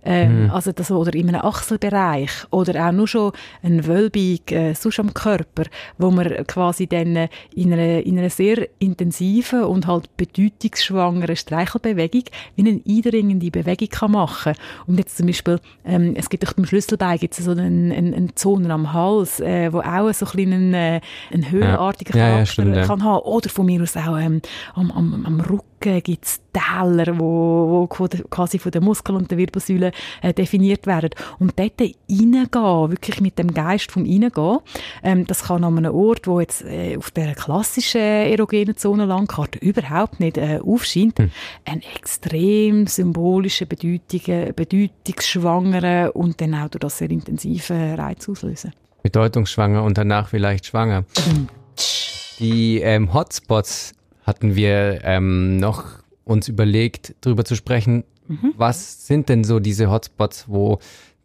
Ähm, 0.03 0.43
mhm. 0.45 0.51
Also 0.61 0.73
das, 0.73 0.91
oder 0.91 1.15
in 1.15 1.27
einem 1.27 1.41
Achselbereich 1.41 2.29
oder 2.51 2.87
auch 2.87 2.91
nur 2.91 3.07
schon 3.07 3.31
ein 3.63 3.87
Wölbung 3.87 4.37
äh, 4.51 4.75
sonst 4.75 4.99
am 4.99 5.11
Körper, 5.11 5.63
wo 5.97 6.11
man 6.11 6.45
quasi 6.45 6.85
dann 6.85 7.15
äh, 7.15 7.29
in 7.55 7.73
einer, 7.73 8.05
in 8.05 8.19
einer 8.19 8.29
sehr 8.29 8.67
intensiven 8.77 9.63
und 9.63 9.87
halt 9.87 10.15
bedeutungsschwangeren 10.17 11.35
Streichelbewegung 11.35 12.25
wie 12.55 12.61
eine 12.61 12.79
eindringende 12.87 13.49
Bewegung 13.49 13.89
kann 13.89 14.11
machen 14.11 14.53
Und 14.85 14.99
jetzt 14.99 15.17
zum 15.17 15.25
Beispiel, 15.25 15.59
ähm, 15.83 16.13
es 16.15 16.29
gibt 16.29 16.47
auch 16.47 16.53
beim 16.53 16.65
Schlüsselbein 16.65 17.17
gibt 17.17 17.39
es 17.39 17.43
so 17.43 17.51
eine, 17.51 17.63
eine, 17.63 18.15
eine 18.15 18.35
Zone 18.35 18.71
am 18.71 18.93
Hals, 18.93 19.39
äh, 19.39 19.73
wo 19.73 19.79
auch 19.79 20.13
so 20.13 20.27
ein 20.27 20.53
einen, 20.53 20.73
äh, 20.75 21.01
einen 21.31 21.49
höhenartigen 21.49 22.15
ja. 22.15 22.29
Charakter 22.33 22.65
ja, 22.67 22.75
ja, 22.75 22.85
kann 22.85 23.03
haben. 23.03 23.23
Oder 23.23 23.49
von 23.49 23.65
mir 23.65 23.81
aus 23.81 23.97
auch 23.97 24.15
ähm, 24.19 24.43
am, 24.75 24.91
am, 24.91 25.25
am 25.25 25.39
Rücken 25.39 25.70
gibt 25.81 26.25
es 26.25 26.41
Täler, 26.53 27.19
wo, 27.19 27.87
wo 27.87 27.87
quasi 27.87 28.59
von 28.59 28.71
den 28.71 28.83
Muskeln 28.83 29.17
und 29.17 29.31
der 29.31 29.37
Wirbelsäule 29.37 29.91
äh, 30.21 30.33
definiert 30.33 30.87
werden. 30.87 31.11
Und 31.39 31.57
dort 31.57 31.81
reingehen, 31.81 32.91
wirklich 32.91 33.21
mit 33.21 33.39
dem 33.39 33.53
Geist 33.53 33.91
vom 33.91 34.03
Reingehen, 34.03 34.59
ähm, 35.03 35.27
das 35.27 35.43
kann 35.43 35.63
an 35.63 35.77
einem 35.77 35.93
Ort, 35.93 36.27
wo 36.27 36.39
jetzt 36.39 36.63
äh, 36.63 36.97
auf 36.97 37.11
der 37.11 37.35
klassischen 37.35 38.01
erogenen 38.01 38.77
Zone 38.77 39.05
Landkarte 39.05 39.59
überhaupt 39.59 40.19
nicht 40.19 40.37
äh, 40.37 40.59
aufscheint, 40.63 41.19
hm. 41.19 41.31
einen 41.65 41.81
extrem 41.95 42.87
symbolischen, 42.87 43.67
Bedeutung, 43.67 44.53
bedeutungsschwangeren 44.55 46.09
und 46.11 46.41
dann 46.41 46.55
auch 46.55 46.69
durch 46.69 46.81
das 46.81 46.97
sehr 46.97 47.11
intensive 47.11 47.97
Reiz 47.97 48.27
auslösen. 48.29 48.73
Bedeutungsschwanger 49.03 49.83
und 49.83 49.97
danach 49.97 50.27
vielleicht 50.27 50.67
schwanger. 50.67 51.05
Die 52.39 52.79
ähm, 52.79 53.13
Hotspots 53.13 53.93
hatten 54.31 54.55
wir 54.55 55.01
ähm, 55.03 55.57
noch 55.57 55.83
uns 56.23 56.47
überlegt, 56.47 57.15
darüber 57.19 57.43
zu 57.43 57.55
sprechen, 57.55 58.05
mhm. 58.29 58.53
was 58.55 59.05
sind 59.05 59.27
denn 59.27 59.43
so 59.43 59.59
diese 59.59 59.91
Hotspots, 59.91 60.45
wo 60.47 60.79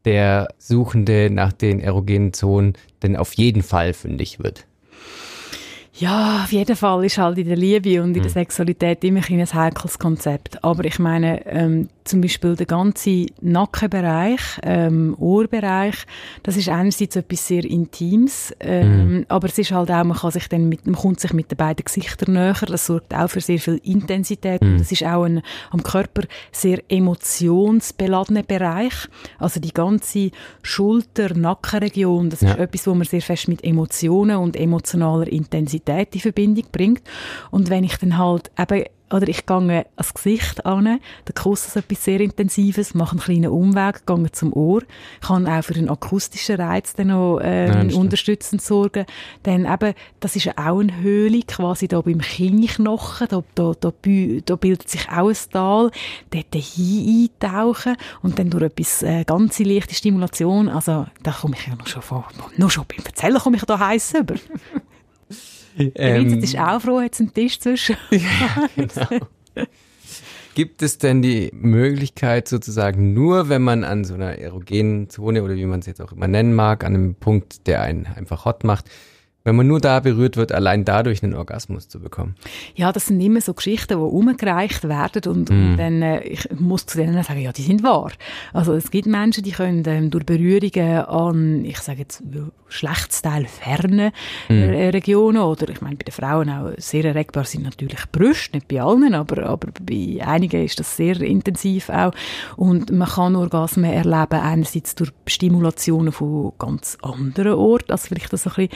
der 0.04 0.48
Suchende 0.58 1.30
nach 1.30 1.52
den 1.52 1.78
erogenen 1.78 2.32
Zonen 2.32 2.72
denn 3.04 3.16
auf 3.16 3.34
jeden 3.34 3.62
Fall 3.62 3.92
fündig 3.92 4.40
wird? 4.40 4.66
Ja, 5.94 6.42
auf 6.42 6.52
jeden 6.52 6.74
Fall 6.74 7.04
ist 7.04 7.16
halt 7.16 7.38
in 7.38 7.46
der 7.46 7.56
Liebe 7.56 8.02
und 8.02 8.08
in 8.08 8.14
der 8.14 8.24
mhm. 8.24 8.34
Sexualität 8.34 9.04
immer 9.04 9.20
ein 9.30 9.46
heikles 9.46 10.00
Konzept. 10.00 10.64
Aber 10.64 10.84
ich 10.84 10.98
meine, 10.98 11.46
ähm, 11.46 11.88
zum 12.06 12.20
Beispiel 12.20 12.56
der 12.56 12.66
ganze 12.66 13.26
Nackenbereich, 13.40 14.40
ähm, 14.62 15.14
Ohrbereich, 15.18 15.96
das 16.42 16.56
ist 16.56 16.68
einerseits 16.68 17.16
etwas 17.16 17.46
sehr 17.46 17.64
Intimes, 17.64 18.54
ähm, 18.60 19.08
mhm. 19.08 19.26
aber 19.28 19.48
es 19.48 19.58
ist 19.58 19.72
halt 19.72 19.90
auch, 19.90 20.04
man 20.04 20.16
kann 20.16 20.30
sich 20.30 20.48
dann 20.48 20.68
mit, 20.68 20.86
man 20.86 20.94
kommt 20.94 21.20
sich 21.20 21.32
mit 21.32 21.50
den 21.50 21.56
beiden 21.56 21.84
Gesichtern 21.84 22.34
näher, 22.34 22.54
das 22.66 22.86
sorgt 22.86 23.14
auch 23.14 23.28
für 23.28 23.40
sehr 23.40 23.58
viel 23.58 23.80
Intensität 23.84 24.62
mhm. 24.62 24.74
und 24.74 24.80
es 24.80 24.92
ist 24.92 25.04
auch 25.04 25.24
ein 25.24 25.42
am 25.70 25.82
Körper 25.82 26.22
sehr 26.52 26.82
emotionsbeladener 26.88 28.42
Bereich, 28.42 28.94
also 29.38 29.60
die 29.60 29.72
ganze 29.72 30.30
Schulter-Nackenregion, 30.62 32.30
das 32.30 32.40
ja. 32.40 32.52
ist 32.52 32.58
etwas, 32.58 32.86
wo 32.86 32.94
man 32.94 33.06
sehr 33.06 33.22
fest 33.22 33.48
mit 33.48 33.64
Emotionen 33.64 34.36
und 34.36 34.56
emotionaler 34.56 35.26
Intensität 35.26 36.14
in 36.14 36.20
Verbindung 36.20 36.64
bringt 36.72 37.02
und 37.50 37.70
wenn 37.70 37.84
ich 37.84 37.96
dann 37.96 38.18
halt 38.18 38.50
eben 38.58 38.84
oder 39.10 39.28
ich 39.28 39.46
gehe 39.46 39.86
ans 39.96 40.14
Gesicht 40.14 40.66
an, 40.66 40.84
der 40.84 41.34
Kuss 41.34 41.66
ist 41.66 41.76
etwas 41.76 42.04
sehr 42.04 42.20
Intensives, 42.20 42.94
mache 42.94 43.12
einen 43.12 43.20
kleinen 43.20 43.50
Umweg, 43.50 44.04
gehe 44.06 44.32
zum 44.32 44.52
Ohr, 44.52 44.82
kann 45.20 45.46
auch 45.46 45.62
für 45.62 45.74
einen 45.74 45.88
akustischen 45.88 46.56
Reiz 46.56 46.94
dann 46.94 47.08
noch 47.08 47.40
ähm, 47.42 47.90
ja, 47.90 47.96
unterstützend 47.96 48.62
sorgen. 48.62 49.06
Dann 49.44 49.64
eben, 49.64 49.94
das 50.20 50.34
ist 50.34 50.48
auch 50.58 50.80
eine 50.80 50.96
Höhle, 50.96 51.42
quasi 51.42 51.86
da 51.86 52.00
beim 52.00 52.20
Kinnknochen, 52.20 53.28
da, 53.28 53.44
da, 53.54 53.72
da, 53.78 53.92
da 54.44 54.56
bildet 54.56 54.88
sich 54.88 55.08
auch 55.08 55.28
ein 55.28 55.36
Tal, 55.52 55.90
dort 56.30 56.54
hin 56.54 57.30
eintauchen 57.42 57.96
und 58.22 58.38
dann 58.38 58.50
durch 58.50 58.64
etwas, 58.64 59.02
äh, 59.02 59.24
ganz 59.24 59.58
leichte 59.60 59.94
Stimulation, 59.94 60.68
also 60.68 61.06
da 61.22 61.30
komme 61.30 61.56
ich 61.56 61.66
ja 61.66 61.76
noch 61.76 61.86
schon 61.86 62.02
vor, 62.02 62.28
noch 62.56 62.70
schon 62.70 62.84
beim 62.88 63.04
Erzählen 63.04 63.38
komme 63.38 63.56
ich 63.56 63.64
da 63.64 63.78
heiß 63.78 64.14
über. 64.14 64.34
Ähm, 65.78 66.24
Vincent 66.24 66.44
ist 66.44 66.58
auch 66.58 66.80
froh, 66.80 67.00
hat 67.00 67.18
einen 67.20 67.32
Tisch 67.32 67.60
zwischen. 67.60 67.96
ja, 68.10 68.68
genau. 68.74 69.26
Gibt 70.54 70.80
es 70.80 70.96
denn 70.96 71.20
die 71.20 71.50
Möglichkeit 71.52 72.48
sozusagen 72.48 73.12
nur, 73.12 73.50
wenn 73.50 73.60
man 73.60 73.84
an 73.84 74.04
so 74.04 74.14
einer 74.14 74.38
erogenen 74.38 75.10
Zone 75.10 75.42
oder 75.42 75.54
wie 75.54 75.66
man 75.66 75.80
es 75.80 75.86
jetzt 75.86 76.00
auch 76.00 76.12
immer 76.12 76.28
nennen 76.28 76.54
mag, 76.54 76.82
an 76.82 76.94
einem 76.94 77.14
Punkt, 77.14 77.66
der 77.66 77.82
einen 77.82 78.06
einfach 78.06 78.46
hot 78.46 78.64
macht, 78.64 78.86
wenn 79.46 79.54
man 79.54 79.68
nur 79.68 79.78
da 79.80 80.00
berührt 80.00 80.36
wird, 80.36 80.50
allein 80.50 80.84
dadurch 80.84 81.22
einen 81.22 81.34
Orgasmus 81.34 81.88
zu 81.88 82.00
bekommen. 82.00 82.34
Ja, 82.74 82.90
das 82.90 83.06
sind 83.06 83.20
immer 83.20 83.40
so 83.40 83.54
Geschichten, 83.54 83.96
die 83.96 84.02
umgereicht 84.02 84.88
werden 84.88 85.22
und, 85.32 85.48
mm. 85.48 85.52
und 85.52 85.70
mhm. 85.70 85.76
dann, 85.76 86.02
äh, 86.02 86.20
ich 86.24 86.48
muss 86.58 86.84
zu 86.86 86.98
denen 86.98 87.22
sagen, 87.22 87.40
ja, 87.40 87.52
die 87.52 87.62
sind 87.62 87.84
wahr. 87.84 88.10
Also 88.52 88.72
es 88.72 88.90
gibt 88.90 89.06
Menschen, 89.06 89.44
die 89.44 89.52
können 89.52 89.84
ähm, 89.86 90.10
durch 90.10 90.26
Berührungen 90.26 91.04
an, 91.04 91.64
ich 91.64 91.78
sage 91.78 92.00
jetzt, 92.00 92.24
Schlechtsteil 92.68 93.46
ferne 93.46 94.12
mm. 94.48 94.52
Regionen 94.90 95.40
oder 95.40 95.68
ich 95.68 95.80
meine, 95.80 95.94
bei 95.94 96.02
den 96.02 96.12
Frauen 96.12 96.50
auch 96.50 96.72
sehr 96.78 97.04
erregbar 97.04 97.44
sind 97.44 97.62
natürlich 97.62 98.00
Brüste, 98.10 98.56
nicht 98.56 98.66
bei 98.66 98.82
allen, 98.82 99.14
aber, 99.14 99.46
aber 99.46 99.68
bei 99.80 100.18
einigen 100.26 100.64
ist 100.64 100.80
das 100.80 100.96
sehr 100.96 101.20
intensiv 101.20 101.88
auch 101.90 102.10
und 102.56 102.90
man 102.90 103.08
kann 103.08 103.36
Orgasmen 103.36 103.92
erleben, 103.92 104.40
einerseits 104.40 104.96
durch 104.96 105.12
Stimulationen 105.28 106.10
von 106.10 106.52
ganz 106.58 106.98
anderen 107.02 107.52
Orten, 107.52 107.92
also 107.92 108.08
vielleicht 108.08 108.32
das 108.32 108.44
ein 108.48 108.52
bisschen 108.52 108.68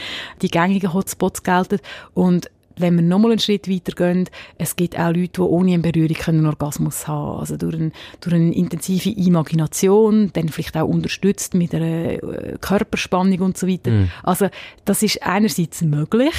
die 0.43 0.60
gängigen 0.63 0.93
Hotspots 0.93 1.43
gelten. 1.43 1.79
Und 2.15 2.51
wenn 2.81 2.97
wir 2.97 3.03
nochmal 3.03 3.33
einen 3.33 3.41
Schritt 3.41 3.69
weiter 3.69 3.93
gehen, 3.93 4.29
es 4.59 4.77
gibt 4.77 4.99
auch 4.99 5.09
Leute, 5.09 5.29
die 5.29 5.41
ohne 5.41 5.75
eine 5.75 5.83
Berührung 5.83 6.17
einen 6.27 6.47
Orgasmus 6.47 7.07
haben 7.07 7.41
Also 7.41 7.57
durch, 7.57 7.75
ein, 7.75 7.93
durch 8.21 8.35
eine 8.35 8.55
intensive 8.55 9.11
Imagination, 9.11 10.31
dann 10.33 10.49
vielleicht 10.49 10.77
auch 10.77 10.89
unterstützt 10.89 11.55
mit 11.55 11.75
einer 11.75 12.13
äh, 12.13 12.59
Körperspannung 12.61 13.41
und 13.41 13.59
so 13.59 13.69
weiter. 13.69 13.91
Mm. 13.91 14.11
Also 14.23 14.49
das 14.85 15.03
ist 15.03 15.23
einerseits 15.23 15.83
möglich. 15.83 16.35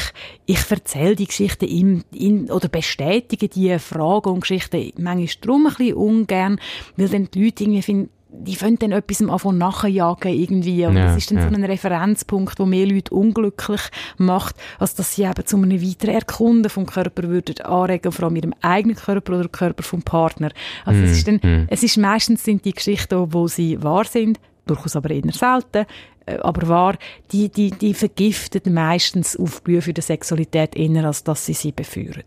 Ich 0.46 0.70
erzähle 0.70 1.16
die 1.16 1.28
Geschichten 1.28 1.66
in, 1.66 2.04
in, 2.12 2.52
oder 2.52 2.70
bestätige 2.70 3.48
die 3.48 3.78
Fragen 3.80 4.30
und 4.30 4.42
Geschichten 4.42 4.92
manchmal 4.98 5.28
darum 5.42 5.68
ein 5.68 5.74
bisschen 5.74 5.94
ungern, 5.96 6.60
weil 6.98 7.10
dann 7.10 7.30
die 7.32 7.44
Leute 7.44 7.64
irgendwie 7.64 7.82
finden, 7.82 8.10
die 8.34 8.60
wollen 8.62 8.80
dann 8.80 8.92
etwas 8.92 9.22
anfangen 9.22 9.58
nachjagen 9.58 10.34
irgendwie. 10.34 10.86
Und 10.86 10.96
ja, 10.96 11.08
das 11.08 11.18
ist 11.18 11.32
dann 11.32 11.38
ja. 11.38 11.50
so 11.50 11.56
ein 11.56 11.64
Referenzpunkt, 11.64 12.58
der 12.58 12.66
mehr 12.66 12.86
Leute 12.86 13.14
unglücklich 13.14 13.82
macht, 14.18 14.56
als 14.80 14.96
dass 14.96 15.16
sie 15.16 15.24
eben 15.24 15.46
zu 15.46 15.58
einem 15.58 15.82
weiteren 15.82 16.16
Erkunden 16.16 16.70
vom 16.70 16.86
Körper 16.86 17.24
würden 17.24 17.60
anregen, 17.62 18.12
vor 18.12 18.26
allem 18.26 18.36
ihrem 18.38 18.54
eigenen 18.62 18.96
Körper 18.96 19.40
oder 19.40 19.50
Körper 19.50 19.84
vom 19.84 20.02
Partner. 20.02 20.52
Also 20.86 21.02
mm, 21.02 21.04
es 21.04 21.12
ist 21.12 21.28
dann, 21.28 21.36
mm. 21.36 21.68
es 21.70 21.84
ist 21.84 21.98
meistens 21.98 22.44
sind 22.44 22.66
die 22.66 22.74
Geschichten, 22.74 23.34
wo 23.34 23.48
sie 23.48 23.82
wahr 23.84 24.06
sind, 24.06 24.40
durchaus 24.66 24.96
aber 24.96 25.12
eher 25.12 25.32
selten, 25.32 25.86
äh, 26.26 26.38
aber 26.38 26.68
wahr, 26.68 26.98
die, 27.32 27.50
die, 27.50 27.72
die 27.72 27.94
vergiften 27.94 28.74
meistens 28.74 29.38
Aufblühen 29.38 29.82
für 29.82 29.94
die 29.94 30.02
Sexualität 30.02 30.76
eher, 30.76 31.06
als 31.06 31.24
dass 31.24 31.46
sie 31.46 31.54
sie 31.54 31.72
beführen. 31.72 32.24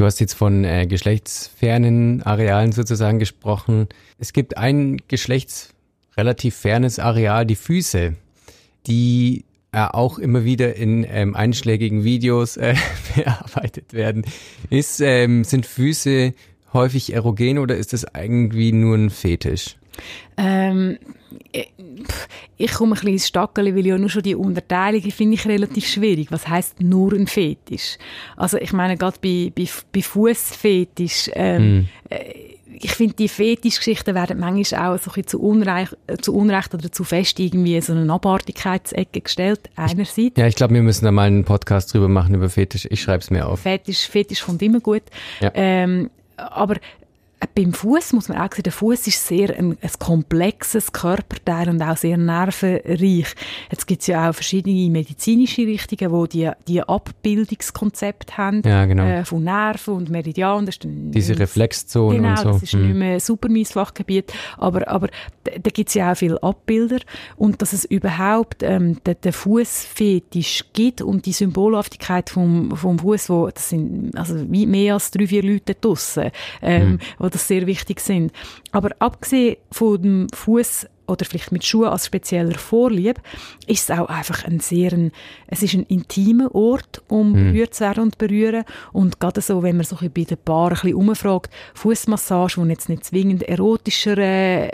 Du 0.00 0.06
hast 0.06 0.18
jetzt 0.18 0.32
von 0.32 0.64
äh, 0.64 0.86
geschlechtsfernen 0.86 2.22
Arealen 2.22 2.72
sozusagen 2.72 3.18
gesprochen. 3.18 3.86
Es 4.18 4.32
gibt 4.32 4.56
ein 4.56 4.96
geschlechtsrelativ 5.08 6.56
fernes 6.56 6.98
Areal, 6.98 7.44
die 7.44 7.54
Füße, 7.54 8.14
die 8.86 9.44
äh, 9.72 9.80
auch 9.82 10.18
immer 10.18 10.42
wieder 10.42 10.74
in 10.74 11.04
ähm, 11.06 11.36
einschlägigen 11.36 12.02
Videos 12.02 12.56
äh, 12.56 12.76
bearbeitet 13.14 13.92
werden. 13.92 14.24
Ist, 14.70 15.02
ähm, 15.02 15.44
sind 15.44 15.66
Füße 15.66 16.32
häufig 16.72 17.12
erogen 17.12 17.58
oder 17.58 17.76
ist 17.76 17.92
das 17.92 18.06
irgendwie 18.16 18.72
nur 18.72 18.96
ein 18.96 19.10
Fetisch? 19.10 19.76
Ähm, 20.38 20.96
äh, 21.52 21.64
ich 22.56 22.72
komme 22.72 22.92
ein 22.92 22.94
bisschen 22.94 23.12
ins 23.12 23.28
Stackeln, 23.28 23.74
weil 23.74 23.86
ja 23.86 23.98
nur 23.98 24.10
schon 24.10 24.22
die 24.22 24.34
Unterteilung 24.34 25.02
finde 25.10 25.34
ich 25.34 25.46
relativ 25.46 25.86
schwierig. 25.86 26.28
Was 26.30 26.46
heißt 26.48 26.80
nur 26.80 27.12
ein 27.12 27.26
Fetisch? 27.26 27.96
Also 28.36 28.58
ich 28.58 28.72
meine, 28.72 28.96
gerade 28.96 29.16
bei, 29.22 29.52
bei, 29.54 29.68
bei 29.92 30.02
Fußfetisch, 30.02 31.30
ähm, 31.34 31.78
mm. 31.78 32.14
ich 32.80 32.92
finde, 32.92 33.14
die 33.14 33.28
Fetischgeschichten 33.28 34.14
werden 34.14 34.38
manchmal 34.38 34.94
auch 34.94 34.98
so 34.98 35.10
ein 35.10 35.14
bisschen 35.14 35.26
zu 35.26 35.40
Unrecht, 35.40 35.96
zu 36.20 36.34
Unrecht 36.34 36.74
oder 36.74 36.92
zu 36.92 37.04
fest 37.04 37.40
irgendwie 37.40 37.80
so 37.80 37.92
eine 37.92 38.12
Abartigkeitsecke 38.12 39.22
gestellt, 39.22 39.70
einerseits. 39.76 40.36
Ja, 40.36 40.46
ich 40.46 40.56
glaube, 40.56 40.74
wir 40.74 40.82
müssen 40.82 41.04
da 41.04 41.12
mal 41.12 41.26
einen 41.26 41.44
Podcast 41.44 41.92
drüber 41.94 42.08
machen 42.08 42.34
über 42.34 42.50
Fetisch. 42.50 42.86
Ich 42.90 43.00
schreibe 43.00 43.22
es 43.22 43.30
mir 43.30 43.46
auf. 43.46 43.60
Fetisch, 43.60 44.08
Fetisch 44.08 44.42
kommt 44.42 44.62
immer 44.62 44.80
gut. 44.80 45.02
Ja. 45.40 45.50
Ähm, 45.54 46.10
aber 46.36 46.76
beim 47.54 47.72
Fuß 47.72 48.12
muss 48.12 48.28
man 48.28 48.38
auch 48.38 48.42
sagen, 48.42 48.62
der 48.62 48.72
Fuß 48.72 49.06
ist 49.06 49.26
sehr 49.26 49.56
ein, 49.56 49.76
ein, 49.80 49.90
komplexes 49.98 50.92
Körperteil 50.92 51.70
und 51.70 51.82
auch 51.82 51.96
sehr 51.96 52.16
nervenreich. 52.16 53.34
Jetzt 53.70 53.86
gibt 53.86 54.02
es 54.02 54.08
ja 54.08 54.28
auch 54.28 54.34
verschiedene 54.34 54.90
medizinische 54.90 55.62
Richtungen, 55.62 56.12
wo 56.12 56.26
die, 56.26 56.50
die 56.68 56.82
Abbildungskonzepte 56.82 58.36
haben 58.36 58.62
ja, 58.64 58.84
genau. 58.84 59.04
äh, 59.04 59.24
von 59.24 59.42
Nerven 59.42 59.94
und 59.94 60.10
Meridian. 60.10 60.66
Das 60.66 60.76
ist 60.76 60.84
dann 60.84 61.12
Diese 61.12 61.38
Reflexzone 61.38 62.16
genau, 62.16 62.30
und 62.30 62.38
so. 62.38 62.52
das 62.52 62.62
ist 62.64 62.72
hm. 62.72 62.86
nicht 62.86 62.96
mehr 62.96 63.20
super 63.20 63.48
mein 63.48 63.64
Fachgebiet, 63.64 64.32
aber, 64.58 64.86
aber 64.88 65.08
da, 65.44 65.70
gibt 65.70 65.88
es 65.88 65.94
ja 65.94 66.12
auch 66.12 66.16
viele 66.16 66.42
Abbilder 66.42 66.98
und 67.36 67.62
dass 67.62 67.72
es 67.72 67.84
überhaupt 67.84 68.62
ähm, 68.62 68.98
den, 69.04 69.16
den 69.22 69.32
Fußfetisch 69.32 70.64
gibt 70.74 71.00
und 71.00 71.24
die 71.24 71.32
Symbolhaftigkeit 71.32 72.28
vom, 72.28 72.76
vom 72.76 72.98
Fuß, 72.98 73.30
wo 73.30 73.48
das 73.48 73.70
sind 73.70 74.16
also 74.16 74.50
wie 74.50 74.66
mehr 74.66 74.94
als 74.94 75.10
drei, 75.10 75.26
vier 75.26 75.42
Leute 75.42 75.74
draussen, 75.74 76.30
ähm, 76.60 76.98
das 77.30 77.48
sehr 77.48 77.66
wichtig 77.66 78.00
sind. 78.00 78.32
Aber 78.72 78.90
abgesehen 78.98 79.56
von 79.70 80.02
dem 80.02 80.26
Fuß 80.34 80.86
oder 81.10 81.24
vielleicht 81.24 81.52
mit 81.52 81.64
Schuhen 81.64 81.88
als 81.88 82.06
spezieller 82.06 82.56
Vorlieb, 82.56 83.20
ist 83.66 83.90
es 83.90 83.98
auch 83.98 84.08
einfach 84.08 84.44
ein 84.44 84.60
sehr, 84.60 84.92
ein, 84.92 85.10
es 85.48 85.62
ist 85.62 85.74
ein 85.74 85.82
intimer 85.84 86.54
Ort, 86.54 87.02
um 87.08 87.30
mhm. 87.32 87.52
berührt 87.52 87.74
zu 87.74 87.84
werden 87.84 88.04
und 88.04 88.18
berühren. 88.18 88.64
Und 88.92 89.20
gerade 89.20 89.40
so, 89.40 89.62
wenn 89.62 89.76
man 89.76 89.84
so 89.84 89.96
bei 89.96 90.24
den 90.24 90.38
Paaren 90.38 90.76
ein 90.76 90.80
bisschen 90.82 90.94
umfragt, 90.94 91.52
Fußmassage, 91.74 92.62
die 92.62 92.68
jetzt 92.68 92.88
nicht 92.88 93.04
zwingend 93.04 93.42
erotischer 93.42 94.16
äh, 94.18 94.68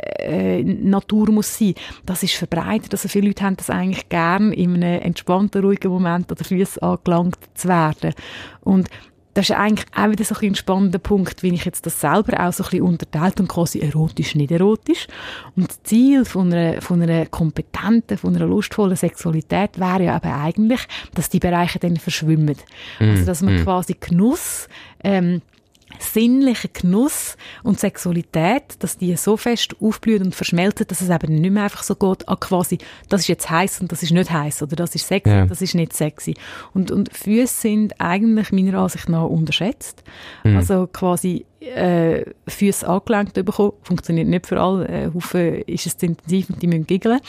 äh, 0.58 0.62
Natur 0.62 1.30
muss 1.30 1.58
sein, 1.58 1.74
das 2.04 2.22
ist 2.22 2.34
verbreitet. 2.34 2.92
Also 2.92 3.08
viele 3.08 3.28
Leute 3.28 3.44
haben 3.44 3.56
das 3.56 3.70
eigentlich 3.70 4.08
gern 4.08 4.52
in 4.52 4.74
einem 4.74 5.00
entspannten, 5.00 5.64
ruhigen 5.64 5.90
Moment 5.90 6.30
an 6.30 6.36
den 6.36 6.44
Füßen 6.44 6.82
angelangt 6.82 7.38
zu 7.54 7.68
werden. 7.68 8.12
Und 8.60 8.88
das 9.36 9.50
ist 9.50 9.56
eigentlich 9.56 9.86
auch 9.94 10.10
wieder 10.10 10.24
so 10.24 10.34
ein, 10.34 10.48
ein 10.48 10.54
spannender 10.54 10.98
Punkt, 10.98 11.42
wie 11.42 11.52
ich 11.52 11.66
jetzt 11.66 11.84
das 11.84 12.00
selber 12.00 12.40
auch 12.40 12.52
so 12.54 12.64
ein 12.64 12.70
bisschen 12.70 12.86
unterteilt 12.86 13.38
und 13.38 13.48
quasi 13.48 13.80
erotisch, 13.80 14.34
nicht 14.34 14.50
erotisch. 14.50 15.06
Und 15.54 15.68
das 15.68 15.82
Ziel 15.82 16.24
von 16.24 16.50
einer, 16.50 16.80
von 16.80 17.02
einer 17.02 17.26
kompetenten, 17.26 18.16
von 18.16 18.34
einer 18.34 18.46
lustvollen 18.46 18.96
Sexualität 18.96 19.78
wäre 19.78 20.04
ja 20.04 20.16
aber 20.16 20.34
eigentlich, 20.34 20.80
dass 21.14 21.28
die 21.28 21.38
Bereiche 21.38 21.78
dann 21.78 21.98
verschwimmen. 21.98 22.56
Mm, 22.98 23.10
also, 23.10 23.26
dass 23.26 23.42
man 23.42 23.56
mm. 23.56 23.64
quasi 23.64 23.96
Genuss, 24.00 24.68
ähm, 25.04 25.42
sinnlicher 25.98 26.68
Genuss 26.72 27.36
und 27.62 27.80
Sexualität, 27.80 28.76
dass 28.80 28.98
die 28.98 29.16
so 29.16 29.36
fest 29.36 29.76
aufblühen 29.80 30.24
und 30.24 30.34
verschmelzen, 30.34 30.86
dass 30.86 31.00
es 31.00 31.10
eben 31.10 31.40
nicht 31.40 31.50
mehr 31.50 31.64
einfach 31.64 31.82
so 31.82 31.94
geht, 31.94 32.28
ah, 32.28 32.36
quasi, 32.36 32.78
das 33.08 33.22
ist 33.22 33.28
jetzt 33.28 33.50
heiß 33.50 33.80
und 33.80 33.92
das 33.92 34.02
ist 34.02 34.12
nicht 34.12 34.30
heiß 34.30 34.62
oder 34.62 34.76
das 34.76 34.94
ist 34.94 35.06
sexy, 35.06 35.30
ja. 35.30 35.46
das 35.46 35.62
ist 35.62 35.74
nicht 35.74 35.92
sexy. 35.92 36.34
Und, 36.74 36.90
und 36.90 37.14
Füße 37.14 37.54
sind 37.54 38.00
eigentlich 38.00 38.52
meiner 38.52 38.78
Ansicht 38.78 39.08
nach 39.08 39.24
unterschätzt. 39.24 40.02
Mhm. 40.44 40.56
Also 40.56 40.86
quasi 40.86 41.46
äh, 41.60 42.24
Füße 42.46 42.86
angelenkt 42.86 43.34
bekommen. 43.34 43.72
Funktioniert 43.82 44.28
nicht 44.28 44.46
für 44.46 44.60
alle. 44.60 44.88
Äh, 44.88 45.10
Haufen 45.12 45.62
ist 45.62 45.86
es 45.86 45.94
intensiv 45.94 46.50
und 46.50 46.62
die 46.62 46.66
müssen 46.66 46.86
giggeln. 46.86 47.20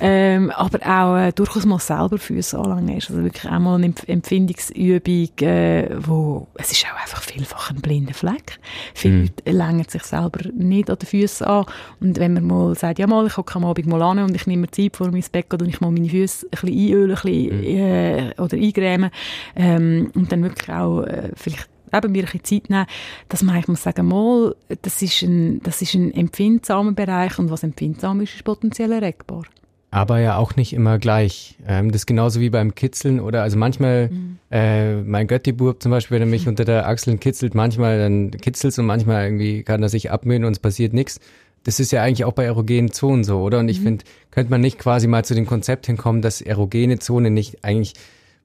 ähm, 0.00 0.50
aber 0.50 0.78
auch 0.84 1.16
äh, 1.16 1.32
durchaus 1.32 1.64
mal 1.64 1.78
selber 1.78 2.18
Füße 2.18 2.58
anlangen 2.58 2.96
ist 2.96 3.10
also 3.10 3.22
wirklich 3.22 3.50
einmal 3.50 3.76
eine 3.76 3.94
Empfindungsübung, 4.06 5.28
äh, 5.40 5.88
wo 5.98 6.46
es 6.54 6.72
ist 6.72 6.86
auch 6.86 7.00
einfach 7.00 7.22
vielfach 7.22 7.70
ein 7.70 7.80
blinder 7.80 8.14
Fleck. 8.14 8.58
Viele 8.94 9.14
mm. 9.14 9.20
Leute 9.46 9.50
längen 9.50 9.88
sich 9.88 10.02
selber 10.02 10.40
nicht 10.54 10.90
an 10.90 10.98
den 10.98 11.06
Füßen 11.06 11.46
an 11.46 11.66
und 12.00 12.18
wenn 12.18 12.34
man 12.34 12.46
mal 12.46 12.74
sagt, 12.74 12.98
ja 12.98 13.06
mal, 13.06 13.26
ich 13.26 13.36
hocke 13.36 13.56
am 13.56 13.64
Abend 13.64 13.86
mal 13.86 14.02
an 14.02 14.18
und 14.20 14.34
ich 14.34 14.46
nehme 14.46 14.62
mir 14.62 14.70
Zeit 14.70 14.96
vor 14.96 15.10
mein 15.10 15.24
Bett 15.32 15.52
und 15.52 15.68
ich 15.68 15.80
mal 15.80 15.90
meine 15.90 16.08
Füße 16.08 16.46
ein 16.46 16.50
bisschen 16.50 16.68
einölen, 16.68 17.10
ein 17.10 17.22
bisschen, 17.22 17.60
mm. 17.60 17.64
äh, 17.64 18.40
oder 18.40 18.56
eingrämen 18.56 19.10
ähm, 19.56 20.10
und 20.14 20.30
dann 20.30 20.42
wirklich 20.42 20.68
auch 20.68 21.02
äh, 21.02 21.30
vielleicht 21.34 21.68
eben 21.92 22.12
mir 22.12 22.24
ein 22.24 22.24
bisschen 22.24 22.44
Zeit 22.44 22.70
nehmen, 22.70 22.86
dass 23.28 23.42
man 23.42 23.54
eigentlich 23.54 23.68
muss 23.68 23.82
sagen, 23.82 24.08
mal, 24.08 24.54
das 24.82 25.02
ist 25.02 25.22
ein, 25.22 25.62
das 25.62 25.82
ist 25.82 25.94
ein 25.94 26.12
empfindsamer 26.12 26.92
Bereich 26.92 27.38
und 27.38 27.50
was 27.50 27.62
empfindsam 27.62 28.20
ist, 28.20 28.34
ist 28.34 28.44
potenziell 28.44 28.92
erregbar. 28.92 29.44
Aber 29.92 30.20
ja 30.20 30.36
auch 30.36 30.54
nicht 30.54 30.72
immer 30.72 30.98
gleich. 30.98 31.56
Ähm, 31.66 31.90
das 31.90 32.02
ist 32.02 32.06
genauso 32.06 32.40
wie 32.40 32.50
beim 32.50 32.74
Kitzeln 32.76 33.18
oder 33.18 33.42
also 33.42 33.58
manchmal, 33.58 34.08
mhm. 34.08 34.38
äh, 34.50 35.02
mein 35.02 35.26
Götti-Bub 35.26 35.82
zum 35.82 35.90
Beispiel, 35.90 36.16
wenn 36.16 36.22
er 36.22 36.30
mich 36.30 36.44
mhm. 36.44 36.48
unter 36.50 36.64
der 36.64 36.86
Achseln 36.86 37.18
kitzelt, 37.18 37.54
manchmal 37.54 37.98
dann 37.98 38.30
kitzelt 38.30 38.78
und 38.78 38.86
manchmal 38.86 39.24
irgendwie 39.24 39.64
kann 39.64 39.82
er 39.82 39.88
sich 39.88 40.10
abmühen 40.10 40.44
und 40.44 40.52
es 40.52 40.58
passiert 40.60 40.92
nichts. 40.92 41.18
Das 41.64 41.80
ist 41.80 41.90
ja 41.90 42.02
eigentlich 42.02 42.24
auch 42.24 42.32
bei 42.32 42.44
erogenen 42.44 42.92
Zonen 42.92 43.24
so, 43.24 43.40
oder? 43.40 43.58
Und 43.58 43.68
ich 43.68 43.80
mhm. 43.80 43.84
finde, 43.84 44.04
könnte 44.30 44.50
man 44.50 44.60
nicht 44.60 44.78
quasi 44.78 45.08
mal 45.08 45.24
zu 45.24 45.34
dem 45.34 45.46
Konzept 45.46 45.86
hinkommen, 45.86 46.22
dass 46.22 46.40
erogene 46.40 47.00
Zonen 47.00 47.34
nicht 47.34 47.64
eigentlich 47.64 47.94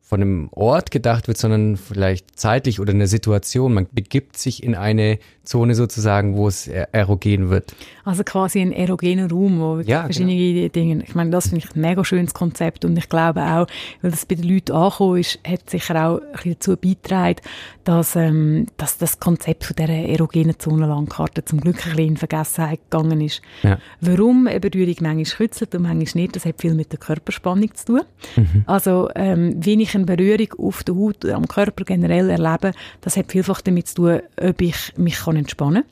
von 0.07 0.21
einem 0.21 0.49
Ort 0.51 0.91
gedacht 0.91 1.27
wird, 1.27 1.39
sondern 1.39 1.77
vielleicht 1.77 2.39
zeitlich 2.39 2.79
oder 2.79 2.93
eine 2.93 3.07
Situation. 3.07 3.73
Man 3.73 3.87
begibt 3.91 4.37
sich 4.37 4.61
in 4.61 4.75
eine 4.75 5.17
Zone 5.43 5.73
sozusagen, 5.73 6.35
wo 6.37 6.47
es 6.47 6.67
erogen 6.67 7.49
wird. 7.49 7.75
Also 8.03 8.23
quasi 8.23 8.61
ein 8.61 8.71
erogener 8.71 9.31
Raum, 9.31 9.59
wo 9.59 9.79
ja, 9.79 10.03
verschiedene 10.03 10.35
genau. 10.35 10.67
Dinge, 10.69 11.03
ich 11.03 11.15
meine, 11.15 11.31
das 11.31 11.47
finde 11.47 11.65
ich 11.65 11.75
ein 11.75 11.81
mega 11.81 12.05
schönes 12.05 12.35
Konzept 12.35 12.85
und 12.85 12.95
ich 12.97 13.09
glaube 13.09 13.41
auch, 13.41 13.65
weil 14.03 14.11
das 14.11 14.27
bei 14.27 14.35
den 14.35 14.47
Leuten 14.47 14.73
angekommen 14.73 15.19
ist, 15.19 15.39
hat 15.45 15.67
sicher 15.71 16.07
auch 16.07 16.19
ein 16.19 16.31
bisschen 16.33 16.53
dazu 16.53 16.77
beigetragen, 16.77 17.41
dass, 17.83 18.15
ähm, 18.15 18.67
dass 18.77 18.99
das 18.99 19.19
Konzept 19.19 19.63
von 19.63 19.75
dieser 19.75 19.89
erogenen 19.89 20.59
Zonenlandkarte 20.59 21.45
zum 21.45 21.61
Glück 21.61 21.77
ein 21.77 21.95
bisschen 21.95 22.09
in 22.09 22.17
Vergessenheit 22.17 22.79
gegangen 22.91 23.21
ist. 23.21 23.41
Ja. 23.63 23.79
Warum 24.01 24.45
eine 24.45 24.59
Berührung 24.59 24.95
manchmal 24.99 25.23
kützelt 25.23 25.73
und 25.73 25.81
manchmal 25.81 26.23
nicht, 26.23 26.35
das 26.35 26.45
hat 26.45 26.61
viel 26.61 26.75
mit 26.75 26.91
der 26.91 26.99
Körperspannung 26.99 27.73
zu 27.73 27.85
tun. 27.85 28.01
Mhm. 28.35 28.63
Also, 28.67 29.09
ähm, 29.15 29.55
wie 29.63 29.81
ich 29.81 29.94
eine 29.95 30.05
Berührung 30.05 30.53
auf 30.57 30.83
der 30.83 30.95
Haut, 30.95 31.25
am 31.25 31.47
Körper 31.47 31.83
generell 31.83 32.29
erlebe, 32.29 32.71
das 33.01 33.17
hat 33.17 33.31
vielfach 33.31 33.61
damit 33.61 33.87
zu 33.87 33.95
tun, 33.95 34.21
ob 34.39 34.61
ich 34.61 34.93
mich 34.97 35.27
entspannen 35.27 35.83
kann. 35.83 35.91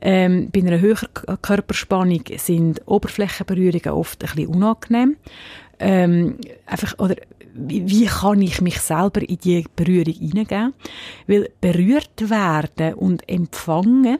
Ähm, 0.00 0.50
bei 0.52 0.60
einer 0.60 0.80
höheren 0.80 1.08
Körperspannung 1.42 2.24
sind 2.36 2.82
Oberflächenberührungen 2.86 3.92
oft 3.92 4.24
ein 4.24 4.34
bisschen 4.34 4.48
unangenehm. 4.48 5.16
Ähm, 5.78 6.38
einfach, 6.66 6.98
oder 6.98 7.16
wie, 7.54 7.88
wie, 7.88 8.06
kann 8.06 8.42
ich 8.42 8.60
mich 8.60 8.80
selber 8.80 9.20
in 9.22 9.38
die 9.38 9.64
Berührung 9.76 10.14
hineingeben? 10.14 10.74
Weil 11.26 11.50
berührt 11.60 12.30
werden 12.30 12.94
und 12.94 13.28
empfangen, 13.28 14.18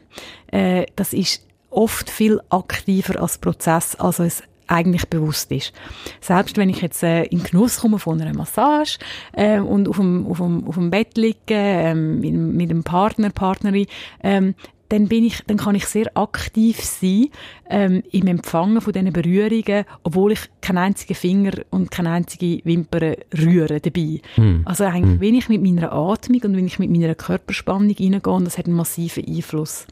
äh, 0.48 0.86
das 0.96 1.12
ist 1.12 1.46
oft 1.70 2.10
viel 2.10 2.40
aktiver 2.50 3.20
als 3.20 3.38
Prozess, 3.38 3.96
als 3.96 4.18
es 4.18 4.42
eigentlich 4.72 5.08
bewusst 5.08 5.52
ist. 5.52 5.72
Selbst 6.20 6.56
wenn 6.56 6.68
ich 6.68 6.80
jetzt 6.80 7.02
äh, 7.02 7.24
in 7.24 7.42
Genuss 7.42 7.80
komme 7.80 7.98
von 7.98 8.20
einer 8.20 8.34
Massage 8.34 8.98
äh, 9.32 9.60
und 9.60 9.88
auf 9.88 9.96
dem, 9.96 10.26
auf, 10.26 10.38
dem, 10.38 10.66
auf 10.66 10.74
dem 10.74 10.90
Bett 10.90 11.16
liege 11.16 11.36
äh, 11.48 11.94
mit, 11.94 12.32
mit 12.32 12.70
einem 12.70 12.82
Partner, 12.82 13.30
Partnerin, 13.30 13.86
ähm, 14.22 14.54
dann 14.92 15.08
bin 15.08 15.24
ich, 15.24 15.42
dann 15.46 15.56
kann 15.56 15.74
ich 15.74 15.86
sehr 15.86 16.14
aktiv 16.18 16.78
sein 16.78 17.28
ähm, 17.70 18.02
im 18.10 18.26
Empfangen 18.26 18.78
von 18.82 18.92
diesen 18.92 19.10
Berührungen, 19.10 19.86
obwohl 20.02 20.32
ich 20.32 20.40
keinen 20.60 20.78
einzigen 20.78 21.14
Finger 21.14 21.52
und 21.70 21.90
keine 21.90 22.10
einzige 22.10 22.62
Wimper 22.64 23.14
rühre 23.38 23.80
dabei. 23.80 24.20
Hm. 24.34 24.60
Also 24.66 24.84
eigentlich, 24.84 25.14
hm. 25.14 25.20
wenn 25.20 25.34
ich 25.34 25.48
mit 25.48 25.62
meiner 25.62 25.92
Atmung 25.92 26.42
und 26.44 26.56
wenn 26.56 26.66
ich 26.66 26.78
mit 26.78 26.90
meiner 26.90 27.14
Körperspannung 27.14 27.88
reingehe, 27.88 28.20
das 28.20 28.58
hat 28.58 28.66
einen 28.66 28.76
massiven 28.76 29.24
Einfluss. 29.26 29.86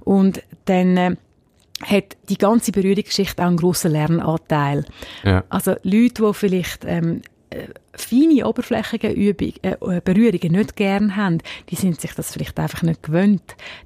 Und 0.00 0.42
dann 0.64 0.96
äh, 0.96 1.16
hat 1.82 2.16
die 2.28 2.38
ganze 2.38 2.72
Berührungsgeschichte 2.72 3.42
auch 3.42 3.48
einen 3.48 3.56
grossen 3.56 3.92
Lernanteil. 3.92 4.84
Ja. 5.24 5.44
Also 5.48 5.74
Leute, 5.82 6.22
die 6.22 6.34
vielleicht 6.34 6.84
ähm, 6.86 7.18
äh, 7.18 7.31
feine 7.94 8.46
oberflächige 8.46 9.10
Übung, 9.10 9.52
äh, 9.62 9.72
äh, 9.72 10.00
Berührungen 10.02 10.52
nicht 10.52 10.76
gern 10.76 11.16
haben, 11.16 11.38
die 11.68 11.76
sind 11.76 12.00
sich 12.00 12.14
das 12.14 12.32
vielleicht 12.32 12.58
einfach 12.58 12.82
nicht 12.82 13.02
gewöhnt. 13.02 13.42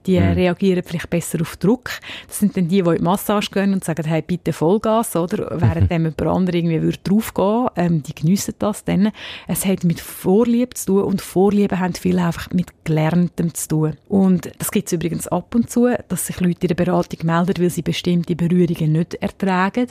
Die 0.06 0.18
mhm. 0.18 0.32
reagieren 0.32 0.82
vielleicht 0.84 1.10
besser 1.10 1.40
auf 1.40 1.56
Druck. 1.56 1.90
Das 2.28 2.38
sind 2.38 2.56
dann 2.56 2.68
die, 2.68 2.82
die 2.82 2.90
in 2.90 2.96
die 2.96 3.02
Massage 3.02 3.50
gehen 3.50 3.72
und 3.72 3.84
sagen, 3.84 4.06
hey, 4.06 4.22
bitte 4.22 4.52
Vollgas, 4.52 5.16
oder? 5.16 5.60
Während 5.60 5.90
dem 5.90 6.04
jemand 6.04 6.22
andere 6.22 6.56
irgendwie 6.56 6.82
würde 6.82 6.98
draufgehen, 7.02 7.68
ähm, 7.76 8.02
die 8.02 8.14
geniessen 8.14 8.54
das 8.58 8.84
dann. 8.84 9.10
Es 9.48 9.66
hat 9.66 9.84
mit 9.84 10.00
Vorliebe 10.00 10.74
zu 10.74 10.86
tun 10.86 11.02
und 11.02 11.20
Vorliebe 11.20 11.78
haben 11.78 11.94
viel 11.94 12.18
einfach 12.18 12.50
mit 12.50 12.84
Gelerntem 12.84 13.54
zu 13.54 13.68
tun. 13.68 13.96
Und 14.08 14.50
das 14.58 14.70
gibt 14.70 14.86
es 14.86 14.92
übrigens 14.92 15.26
ab 15.28 15.54
und 15.54 15.70
zu, 15.70 15.88
dass 16.08 16.26
sich 16.26 16.40
Leute 16.40 16.62
in 16.62 16.68
der 16.68 16.74
Beratung 16.74 17.26
melden, 17.26 17.54
weil 17.58 17.70
sie 17.70 17.82
bestimmte 17.82 18.36
Berührungen 18.36 18.92
nicht 18.92 19.14
ertragen. 19.14 19.88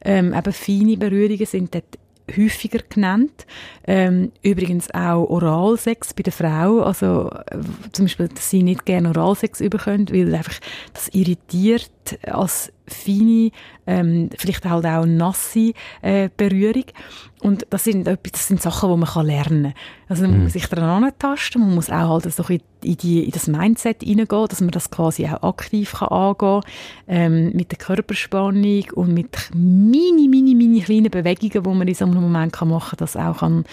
Ähm, 0.00 0.32
eben 0.32 0.52
feine 0.52 0.96
Berührungen 0.96 1.46
sind 1.46 1.74
dort 1.74 1.98
häufiger 2.36 2.80
genannt. 2.88 3.46
Ähm, 3.86 4.32
übrigens 4.42 4.90
auch 4.92 5.28
Oralsex 5.28 6.14
bei 6.14 6.22
der 6.22 6.32
Frau. 6.32 6.80
Also 6.80 7.30
äh, 7.46 7.58
zum 7.92 8.06
Beispiel, 8.06 8.28
dass 8.28 8.50
sie 8.50 8.62
nicht 8.62 8.84
gerne 8.84 9.08
Oralsex 9.08 9.60
überkommt, 9.60 10.12
weil 10.12 10.34
einfach 10.34 10.58
das 10.92 11.08
irritiert 11.08 11.90
als 12.22 12.72
feine, 12.88 13.50
ähm, 13.86 14.30
vielleicht 14.36 14.64
halt 14.64 14.86
auch 14.86 15.06
nasse 15.06 15.72
äh, 16.02 16.28
Berührung. 16.36 16.84
Und 17.40 17.66
das 17.70 17.84
sind, 17.84 18.06
das 18.06 18.18
sind 18.48 18.60
Sachen, 18.60 18.90
die 18.90 18.96
man 18.96 19.08
kann 19.08 19.26
lernen 19.26 19.62
kann. 19.62 19.74
Also 20.08 20.22
man 20.22 20.38
mhm. 20.38 20.42
muss 20.44 20.54
sich 20.54 20.66
daran 20.66 21.04
antasten, 21.04 21.60
man 21.60 21.74
muss 21.74 21.90
auch 21.90 22.08
halt 22.08 22.32
so 22.32 22.42
in, 22.44 22.60
die, 22.82 23.24
in 23.24 23.30
das 23.30 23.46
Mindset 23.46 24.02
hineingehen, 24.02 24.46
dass 24.48 24.60
man 24.60 24.70
das 24.70 24.90
quasi 24.90 25.26
auch 25.26 25.42
aktiv 25.42 25.92
kann 25.92 26.08
angehen 26.08 26.38
kann, 26.38 26.62
ähm, 27.06 27.52
mit 27.54 27.70
der 27.70 27.78
Körperspannung 27.78 28.84
und 28.94 29.12
mit 29.12 29.50
mini, 29.54 30.28
mini, 30.28 30.54
mini 30.54 30.80
kleinen 30.80 31.10
Bewegungen, 31.10 31.62
die 31.62 31.68
man 31.68 31.88
in 31.88 31.94
so 31.94 32.06
einem 32.06 32.22
Moment 32.22 32.54
kann 32.54 32.68
machen 32.68 32.90
kann, 32.90 32.98
das 32.98 33.16
auch 33.16 33.38
kann, 33.38 33.64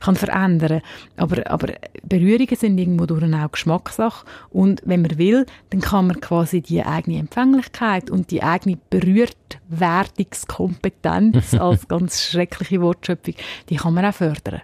kann 0.00 0.16
verändern. 0.16 0.82
Aber, 1.16 1.48
aber 1.50 1.74
Berührungen 2.02 2.56
sind 2.56 2.78
irgendwo 2.78 3.06
durch 3.06 3.22
auch 3.22 3.52
Geschmackssache 3.52 4.26
und 4.50 4.82
wenn 4.84 5.02
man 5.02 5.16
will, 5.16 5.46
dann 5.70 5.80
kann 5.80 6.08
man 6.08 6.20
quasi 6.20 6.60
die 6.60 6.84
eigene 6.84 7.18
Empfänglichkeit 7.18 8.10
und 8.10 8.30
die 8.30 8.42
eigene 8.42 8.63
Berührtwerdungskompetenz 8.90 11.54
als 11.58 11.88
ganz 11.88 12.22
schreckliche 12.22 12.80
Wortschöpfung, 12.80 13.34
die 13.68 13.76
kann 13.76 13.94
man 13.94 14.06
auch 14.06 14.14
fördern. 14.14 14.62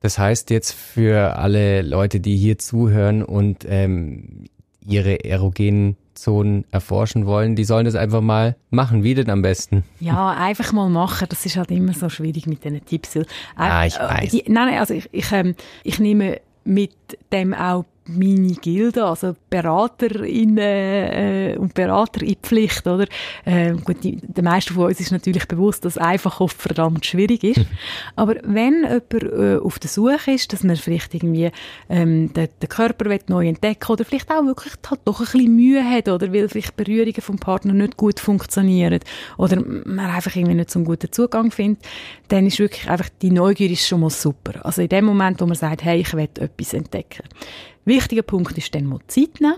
Das 0.00 0.18
heißt 0.18 0.50
jetzt 0.50 0.72
für 0.72 1.36
alle 1.36 1.82
Leute, 1.82 2.20
die 2.20 2.36
hier 2.36 2.58
zuhören 2.58 3.22
und 3.22 3.64
ähm, 3.68 4.46
ihre 4.84 5.24
erogenen 5.24 5.96
Zonen 6.14 6.64
erforschen 6.70 7.26
wollen, 7.26 7.56
die 7.56 7.64
sollen 7.64 7.84
das 7.84 7.94
einfach 7.94 8.20
mal 8.20 8.56
machen. 8.70 9.02
Wie 9.02 9.14
denn 9.14 9.30
am 9.30 9.42
besten? 9.42 9.84
Ja, 10.00 10.30
einfach 10.30 10.72
mal 10.72 10.88
machen. 10.88 11.26
Das 11.28 11.46
ist 11.46 11.56
halt 11.56 11.70
immer 11.70 11.94
so 11.94 12.08
schwierig 12.08 12.46
mit 12.46 12.64
diesen 12.64 12.84
Tipps. 12.84 13.16
Äh, 13.16 13.24
ah, 13.56 13.86
ich 13.86 13.98
weiß. 13.98 14.30
Die, 14.30 14.44
nein, 14.48 14.68
nein, 14.68 14.78
also 14.78 14.94
ich, 14.94 15.08
ich, 15.12 15.30
ähm, 15.32 15.54
ich 15.84 15.98
nehme 15.98 16.40
mit 16.64 16.92
dem 17.32 17.54
auch 17.54 17.84
meine 18.06 18.54
Gilde, 18.54 19.04
also 19.04 19.36
Beraterinnen 19.48 20.58
äh, 20.58 21.56
und 21.58 21.74
Berater 21.74 22.22
in 22.22 22.34
Pflicht, 22.36 22.86
oder? 22.86 23.06
Äh, 23.44 23.72
gut, 23.84 24.02
die, 24.02 24.16
den 24.16 24.44
meisten 24.44 24.74
von 24.74 24.86
uns 24.86 24.98
ist 24.98 25.12
natürlich 25.12 25.46
bewusst, 25.46 25.84
dass 25.84 25.98
einfach 25.98 26.40
oft 26.40 26.60
verdammt 26.60 27.06
schwierig 27.06 27.44
ist. 27.44 27.60
Aber 28.16 28.36
wenn 28.42 28.82
jemand 28.82 29.12
äh, 29.12 29.56
auf 29.56 29.78
der 29.78 29.88
Suche 29.88 30.32
ist, 30.32 30.52
dass 30.52 30.64
man 30.64 30.76
vielleicht 30.76 31.14
irgendwie 31.14 31.50
ähm, 31.88 32.32
den, 32.32 32.48
den 32.60 32.68
Körper 32.68 33.16
neu 33.28 33.46
entdecken 33.46 33.92
oder 33.92 34.04
vielleicht 34.04 34.30
auch 34.30 34.44
wirklich 34.44 34.74
halt 34.88 35.00
doch 35.04 35.20
ein 35.20 35.26
bisschen 35.26 35.54
Mühe 35.54 35.84
hat, 35.84 36.08
oder 36.08 36.32
weil 36.32 36.48
vielleicht 36.48 36.76
Berührungen 36.76 37.20
vom 37.20 37.36
Partner 37.36 37.72
nicht 37.72 37.96
gut 37.96 38.18
funktionieren 38.18 39.00
oder 39.38 39.62
man 39.64 40.10
einfach 40.10 40.34
irgendwie 40.34 40.54
nicht 40.54 40.70
so 40.70 40.80
einen 40.80 40.86
guten 40.86 41.12
Zugang 41.12 41.52
findet, 41.52 41.84
dann 42.28 42.46
ist 42.46 42.58
wirklich 42.58 42.88
einfach 42.88 43.08
die 43.20 43.30
Neugier 43.30 43.70
ist 43.70 43.86
schon 43.86 44.00
mal 44.00 44.10
super. 44.10 44.64
Also 44.64 44.82
in 44.82 44.88
dem 44.88 45.04
Moment, 45.04 45.40
wo 45.40 45.46
man 45.46 45.54
sagt, 45.54 45.84
hey, 45.84 46.00
ich 46.00 46.12
will 46.14 46.28
etwas 46.38 46.74
entdecken. 46.74 47.22
Wichtiger 47.84 48.22
Punkt 48.22 48.56
ist 48.56 48.74
dann 48.74 48.86
mal 48.86 49.00
Zeit 49.08 49.40
nehmen. 49.40 49.56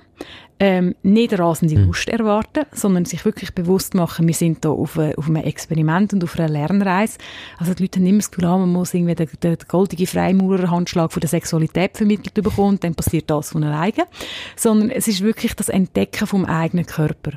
Ähm, 0.61 0.95
nicht 1.03 1.37
rasende 1.37 1.75
hm. 1.75 1.87
Lust 1.87 2.09
erwarten, 2.09 2.65
sondern 2.73 3.05
sich 3.05 3.25
wirklich 3.25 3.55
bewusst 3.55 3.95
machen, 3.95 4.29
wir 4.29 4.35
sind 4.35 4.65
da 4.65 4.71
auf, 4.71 4.97
a, 4.97 5.11
auf 5.17 5.27
einem 5.27 5.43
Experiment 5.43 6.13
und 6.13 6.23
auf 6.23 6.39
einer 6.39 6.49
Lernreise. 6.49 7.19
Also 7.59 7.75
die 7.75 7.83
Leute 7.83 7.99
haben 7.99 8.07
immer 8.07 8.19
das 8.19 8.31
Gefühl, 8.31 8.47
ah, 8.47 8.59
man 8.59 8.71
muss 8.71 8.95
irgendwie 8.95 9.17
den, 9.17 9.29
den, 9.43 9.59
den 9.59 9.69
goldigen 9.69 10.07
Freimaurerhandschlag 10.07 11.13
von 11.13 11.21
der 11.21 11.29
Sexualität 11.29 11.97
vermittelt 11.97 12.35
bekommen, 12.35 12.79
dann 12.79 12.95
passiert 12.95 13.29
das 13.31 13.51
von 13.51 13.65
alleine. 13.65 14.07
Sondern 14.55 14.91
es 14.91 15.09
ist 15.09 15.23
wirklich 15.23 15.55
das 15.55 15.69
Entdecken 15.69 16.27
vom 16.29 16.45
eigenen 16.45 16.87
Körper. 16.87 17.33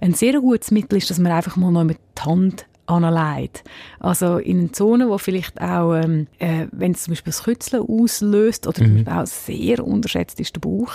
Ein 0.00 0.14
sehr 0.14 0.40
gutes 0.40 0.70
Mittel 0.70 0.98
ist, 0.98 1.10
dass 1.10 1.18
man 1.18 1.32
einfach 1.32 1.56
mal 1.56 1.72
noch 1.72 1.84
mit 1.84 1.98
die 2.16 2.22
Hand 2.22 2.66
anleitet. 2.92 3.64
Also 4.00 4.38
in 4.38 4.60
einer 4.60 4.72
Zone, 4.72 5.08
wo 5.08 5.18
vielleicht 5.18 5.60
auch, 5.60 5.94
ähm, 5.94 6.26
äh, 6.38 6.66
wenn 6.72 6.92
es 6.92 7.04
zum 7.04 7.12
Beispiel 7.12 7.32
das 7.32 7.44
Kützeln 7.44 7.84
auslöst 7.88 8.66
oder 8.66 8.84
mhm. 8.84 9.06
auch 9.08 9.26
sehr 9.26 9.86
unterschätzt 9.86 10.40
ist 10.40 10.54
der 10.56 10.60
Bauch, 10.60 10.92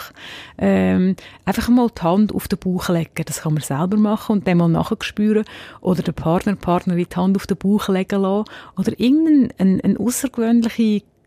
ähm, 0.57 1.15
einfach 1.45 1.69
mal 1.69 1.89
die 1.89 2.01
Hand 2.01 2.33
auf 2.33 2.47
den 2.47 2.60
Bauch 2.60 2.89
legen. 2.89 3.23
Das 3.25 3.41
kann 3.41 3.53
man 3.53 3.63
selber 3.63 3.97
machen 3.97 4.33
und 4.33 4.47
dann 4.47 4.57
mal 4.57 4.67
nachher 4.67 4.97
spüren 5.01 5.45
oder 5.81 6.01
der 6.01 6.12
Partner, 6.12 6.55
Partnerin 6.55 7.07
die 7.10 7.15
Hand 7.15 7.36
auf 7.36 7.47
den 7.47 7.57
Bauch 7.57 7.88
legen 7.89 8.21
lassen 8.21 8.45
oder 8.77 8.99
irgendeine 8.99 9.49
ein, 9.57 9.97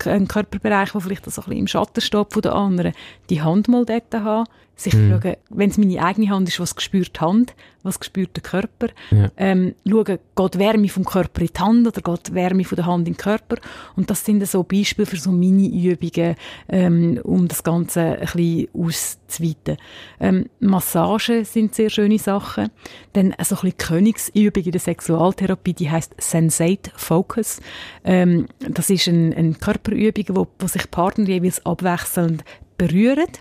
ein 0.07 0.29
Körperbereich, 0.29 0.93
der 0.93 1.01
vielleicht 1.01 1.31
so 1.31 1.41
ein 1.41 1.45
bisschen 1.45 1.59
im 1.59 1.67
Schatten 1.67 2.01
steht 2.01 2.33
von 2.33 2.43
der 2.43 2.55
anderen, 2.55 2.93
die 3.29 3.43
Hand 3.43 3.69
mal 3.69 3.85
dort 3.85 4.15
haben, 4.15 4.47
sich 4.81 4.95
mhm. 4.95 5.11
fragen, 5.11 5.37
wenn 5.51 5.71
es 5.71 5.79
meine 5.79 6.03
eigene 6.03 6.31
Hand 6.31 6.49
ist, 6.49 6.61
was 6.61 6.75
spürt 6.79 7.17
die 7.17 7.21
Hand, 7.21 7.55
was 7.83 7.99
spürt 8.03 8.37
der 8.37 8.43
Körper, 8.43 8.89
ja. 9.11 9.31
ähm, 9.37 9.75
schauen, 9.89 10.19
geht 10.37 10.59
Wärme 10.59 10.89
vom 10.89 11.05
Körper 11.05 11.41
in 11.41 11.49
die 11.49 11.61
Hand 11.61 11.87
oder 11.87 12.01
geht 12.01 12.35
Wärme 12.35 12.65
von 12.65 12.77
der 12.77 12.87
Hand 12.87 13.09
in 13.09 13.15
den 13.15 13.19
Körper 13.19 13.57
und 13.97 14.11
das 14.11 14.25
sind 14.25 14.47
so 14.47 14.63
Beispiele 14.63 15.07
für 15.07 15.17
so 15.17 15.33
Mini-Übungen, 15.33 16.37
ähm, 16.69 17.21
um 17.23 17.49
das 17.49 17.63
Ganze 17.63 18.01
ein 18.01 18.21
bisschen 18.21 18.69
auszuweiten. 18.75 19.77
Ähm, 20.19 20.47
Massagen 20.61 21.45
sind 21.45 21.75
sehr 21.75 21.91
schöne 21.91 22.19
Sachen, 22.19 22.71
dann 23.13 23.35
so 23.43 23.57
ein 23.57 23.61
bisschen 23.63 23.77
Königsübung 23.79 24.65
in 24.65 24.73
der 24.73 24.81
Sexualtherapie, 24.81 25.75
die 25.75 25.91
heißt 25.91 26.15
Sensate 26.19 26.91
Focus. 26.97 27.61
Ähm, 28.05 28.49
das 28.59 28.91
ist 28.91 29.09
eine 29.09 29.35
ein 29.37 29.59
Körperübung, 29.59 30.25
wo, 30.37 30.47
wo 30.59 30.67
sich 30.67 30.91
Partner 30.91 31.27
jeweils 31.27 31.65
abwechselnd 31.65 32.45
berühren. 32.81 33.33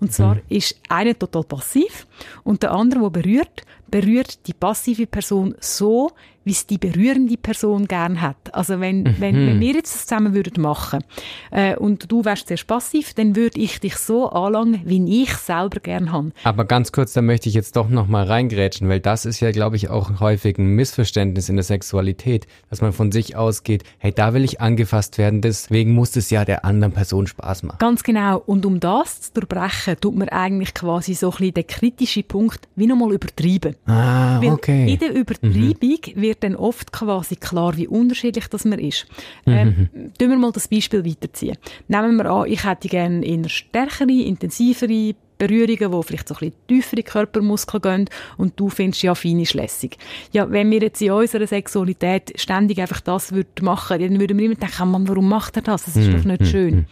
Und 0.00 0.12
zwar 0.12 0.36
mhm. 0.36 0.42
ist 0.48 0.80
einer 0.88 1.16
total 1.16 1.44
passiv 1.44 2.06
und 2.42 2.62
der 2.62 2.72
andere, 2.72 3.00
der 3.02 3.10
berührt, 3.10 3.62
berührt 3.86 4.46
die 4.46 4.54
passive 4.54 5.06
Person 5.06 5.54
so, 5.60 6.10
wie 6.48 6.52
es 6.52 6.66
die 6.66 6.78
berührende 6.78 7.36
Person 7.36 7.86
gern 7.86 8.22
hat. 8.22 8.54
Also 8.54 8.80
wenn, 8.80 9.02
mhm. 9.02 9.16
wenn, 9.18 9.36
wenn 9.36 9.60
wir 9.60 9.74
jetzt 9.74 9.94
das 9.94 10.06
zusammen 10.06 10.32
würden 10.32 10.62
machen 10.62 11.04
äh, 11.50 11.76
und 11.76 12.10
du 12.10 12.24
wärst 12.24 12.48
sehr 12.48 12.58
passiv, 12.66 13.12
dann 13.12 13.36
würde 13.36 13.60
ich 13.60 13.80
dich 13.80 13.96
so 13.96 14.30
anlangen, 14.30 14.80
wie 14.84 15.22
ich 15.22 15.34
selber 15.34 15.78
gern 15.80 16.10
habe. 16.10 16.30
Aber 16.44 16.64
ganz 16.64 16.90
kurz, 16.90 17.12
da 17.12 17.20
möchte 17.20 17.50
ich 17.50 17.54
jetzt 17.54 17.76
doch 17.76 17.90
noch 17.90 18.08
mal 18.08 18.24
reingrätschen, 18.24 18.88
weil 18.88 19.00
das 19.00 19.26
ist 19.26 19.40
ja, 19.40 19.50
glaube 19.50 19.76
ich, 19.76 19.90
auch 19.90 20.20
häufig 20.20 20.56
ein 20.56 20.68
Missverständnis 20.68 21.50
in 21.50 21.56
der 21.56 21.64
Sexualität, 21.64 22.46
dass 22.70 22.80
man 22.80 22.94
von 22.94 23.12
sich 23.12 23.36
ausgeht, 23.36 23.84
hey, 23.98 24.10
da 24.10 24.32
will 24.32 24.42
ich 24.42 24.62
angefasst 24.62 25.18
werden, 25.18 25.42
deswegen 25.42 25.92
muss 25.92 26.16
es 26.16 26.30
ja 26.30 26.46
der 26.46 26.64
anderen 26.64 26.94
Person 26.94 27.26
Spaß 27.26 27.62
machen. 27.64 27.76
Ganz 27.78 28.02
genau. 28.02 28.42
Und 28.46 28.64
um 28.64 28.80
das 28.80 29.20
zu 29.20 29.32
durchbrechen, 29.34 29.96
tut 30.00 30.16
man 30.16 30.30
eigentlich 30.30 30.72
quasi 30.72 31.12
so 31.12 31.26
ein 31.26 31.32
bisschen 31.32 31.54
den 31.54 31.66
kritischen 31.66 32.24
Punkt 32.24 32.68
wie 32.74 32.86
nochmal 32.86 33.12
übertreiben. 33.12 33.76
Ah, 33.84 34.40
okay. 34.40 34.86
Weil 34.86 34.92
in 34.94 34.98
der 34.98 35.14
Übertreibung 35.14 35.58
mhm. 35.82 36.22
wird 36.22 36.37
dann 36.40 36.56
oft 36.56 36.92
quasi 36.92 37.36
klar, 37.36 37.76
wie 37.76 37.88
unterschiedlich 37.88 38.48
das 38.48 38.64
man 38.64 38.78
ist. 38.78 39.06
Ähm, 39.46 39.88
mhm. 39.92 40.12
Tun 40.18 40.30
wir 40.30 40.36
mal 40.36 40.52
das 40.52 40.68
Beispiel 40.68 41.04
weiterziehen. 41.04 41.56
Nehmen 41.88 42.16
wir 42.16 42.26
an, 42.26 42.46
ich 42.46 42.64
hätte 42.64 42.88
gerne 42.88 43.24
eher 43.24 43.48
stärkere, 43.48 44.10
intensivere 44.10 45.14
Berührungen, 45.38 45.92
wo 45.92 46.02
vielleicht 46.02 46.28
so 46.28 46.34
ein 46.34 46.38
bisschen 46.38 46.66
tiefere 46.66 47.02
Körpermuskeln 47.02 47.82
gehen 47.82 48.10
und 48.36 48.58
du 48.58 48.68
findest 48.68 49.02
ja 49.02 49.14
feine 49.14 49.44
lässig. 49.52 49.96
Ja, 50.32 50.50
wenn 50.50 50.70
wir 50.70 50.80
jetzt 50.80 51.00
in 51.00 51.12
unserer 51.12 51.46
Sexualität 51.46 52.32
ständig 52.36 52.80
einfach 52.80 53.00
das 53.00 53.32
würden 53.32 53.48
machen, 53.62 54.00
dann 54.00 54.20
würden 54.20 54.38
wir 54.38 54.46
immer 54.46 54.54
denken, 54.54 54.90
Mann, 54.90 55.08
warum 55.08 55.28
macht 55.28 55.56
er 55.56 55.62
das? 55.62 55.84
Das 55.84 55.96
ist 55.96 56.08
mm, 56.08 56.16
doch 56.16 56.24
nicht 56.24 56.42
mm, 56.42 56.44
schön. 56.44 56.74
Mm. 56.74 56.86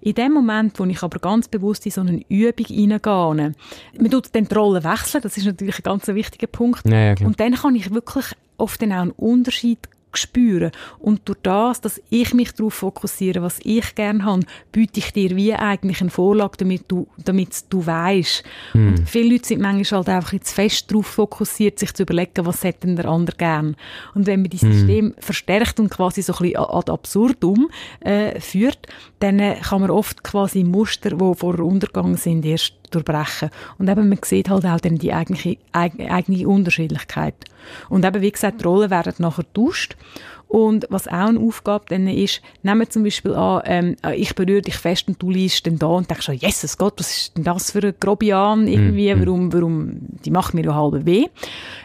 In 0.00 0.14
dem 0.14 0.32
Moment, 0.32 0.78
wo 0.78 0.84
ich 0.84 1.02
aber 1.02 1.18
ganz 1.18 1.48
bewusst 1.48 1.84
in 1.86 1.92
so 1.92 2.00
eine 2.00 2.22
Übung 2.28 2.66
hineingehe, 2.66 3.54
man 3.98 4.10
tut 4.10 4.34
dann 4.34 4.46
die 4.46 4.54
Rolle 4.54 4.82
wechseln, 4.82 5.22
das 5.22 5.36
ist 5.36 5.44
natürlich 5.44 5.78
ein 5.78 5.82
ganz 5.82 6.06
wichtiger 6.08 6.46
Punkt. 6.46 6.88
Ja, 6.88 7.14
ja, 7.14 7.14
und 7.24 7.38
dann 7.38 7.54
kann 7.54 7.74
ich 7.74 7.92
wirklich 7.92 8.26
oft 8.56 8.80
dann 8.82 8.92
auch 8.92 9.02
einen 9.02 9.10
Unterschied 9.12 9.78
spüren. 10.16 10.70
Und 10.98 11.28
durch 11.28 11.38
das, 11.42 11.80
dass 11.80 12.00
ich 12.10 12.34
mich 12.34 12.52
darauf 12.52 12.74
fokussiere, 12.74 13.42
was 13.42 13.58
ich 13.62 13.94
gerne 13.94 14.24
habe, 14.24 14.42
biete 14.72 15.00
ich 15.00 15.12
dir 15.12 15.36
wie 15.36 15.54
eigentlich 15.54 16.00
eine 16.00 16.10
Vorlage, 16.10 16.56
damit 16.58 16.84
du, 16.88 17.06
damit 17.18 17.64
du 17.70 17.84
weißt. 17.84 18.42
Mm. 18.74 18.88
Und 18.88 19.08
viele 19.08 19.34
Leute 19.34 19.46
sind 19.48 19.60
manchmal 19.60 19.98
halt 19.98 20.08
einfach 20.08 20.32
jetzt 20.32 20.52
fest 20.52 20.90
darauf 20.90 21.06
fokussiert, 21.06 21.78
sich 21.78 21.94
zu 21.94 22.02
überlegen, 22.02 22.46
was 22.46 22.64
hätte 22.64 22.86
denn 22.86 22.96
der 22.96 23.06
andere 23.06 23.36
gern. 23.36 23.76
Und 24.14 24.26
wenn 24.26 24.42
man 24.42 24.50
die 24.50 24.58
hm. 24.58 24.72
System 24.72 25.14
verstärkt 25.18 25.80
und 25.80 25.90
quasi 25.90 26.22
so 26.22 26.32
ein 26.32 26.38
bisschen 26.38 26.56
ad 26.56 26.90
absurdum 26.90 27.70
äh, 28.00 28.40
führt, 28.40 28.86
dann 29.20 29.38
äh, 29.38 29.56
kann 29.60 29.82
man 29.82 29.90
oft 29.90 30.22
quasi 30.22 30.64
Muster, 30.64 31.10
die 31.10 31.34
vor 31.34 31.58
Untergang 31.60 32.16
sind, 32.16 32.44
erst 32.44 32.79
durchbrechen. 32.90 33.50
Und 33.78 33.88
eben, 33.88 34.08
man 34.08 34.18
sieht 34.24 34.50
halt 34.50 34.66
auch 34.66 34.80
dann 34.80 34.96
die 34.96 35.12
eigene, 35.12 35.56
eigene 35.72 36.48
Unterschiedlichkeit. 36.48 37.34
Und 37.88 38.04
eben, 38.04 38.22
wie 38.22 38.32
gesagt, 38.32 38.60
die 38.60 38.64
Rollen 38.64 38.90
werden 38.90 39.14
nachher 39.18 39.44
getauscht. 39.44 39.96
Und 40.50 40.88
was 40.90 41.06
auch 41.06 41.12
eine 41.12 41.38
Aufgabe 41.38 41.84
dann 41.90 42.08
ist, 42.08 42.42
nehmen 42.64 42.80
wir 42.80 42.90
zum 42.90 43.04
Beispiel 43.04 43.34
an, 43.34 43.62
ähm, 43.66 43.96
ich 44.16 44.34
berühre 44.34 44.62
dich 44.62 44.74
fest 44.74 45.06
und 45.06 45.22
du 45.22 45.30
liest 45.30 45.64
dann 45.64 45.78
da 45.78 45.86
und 45.86 46.10
denkst 46.10 46.26
so, 46.26 46.32
Jesus 46.32 46.76
Gott, 46.76 46.94
was 46.98 47.16
ist 47.16 47.36
denn 47.36 47.44
das 47.44 47.70
für 47.70 47.78
eine 47.78 47.92
Grobian 47.92 48.66
irgendwie, 48.66 49.14
mm, 49.14 49.20
warum, 49.20 49.52
warum, 49.52 49.92
die 50.24 50.32
macht 50.32 50.54
mir 50.54 50.64
ja 50.64 50.74
halb 50.74 51.06
weh. 51.06 51.26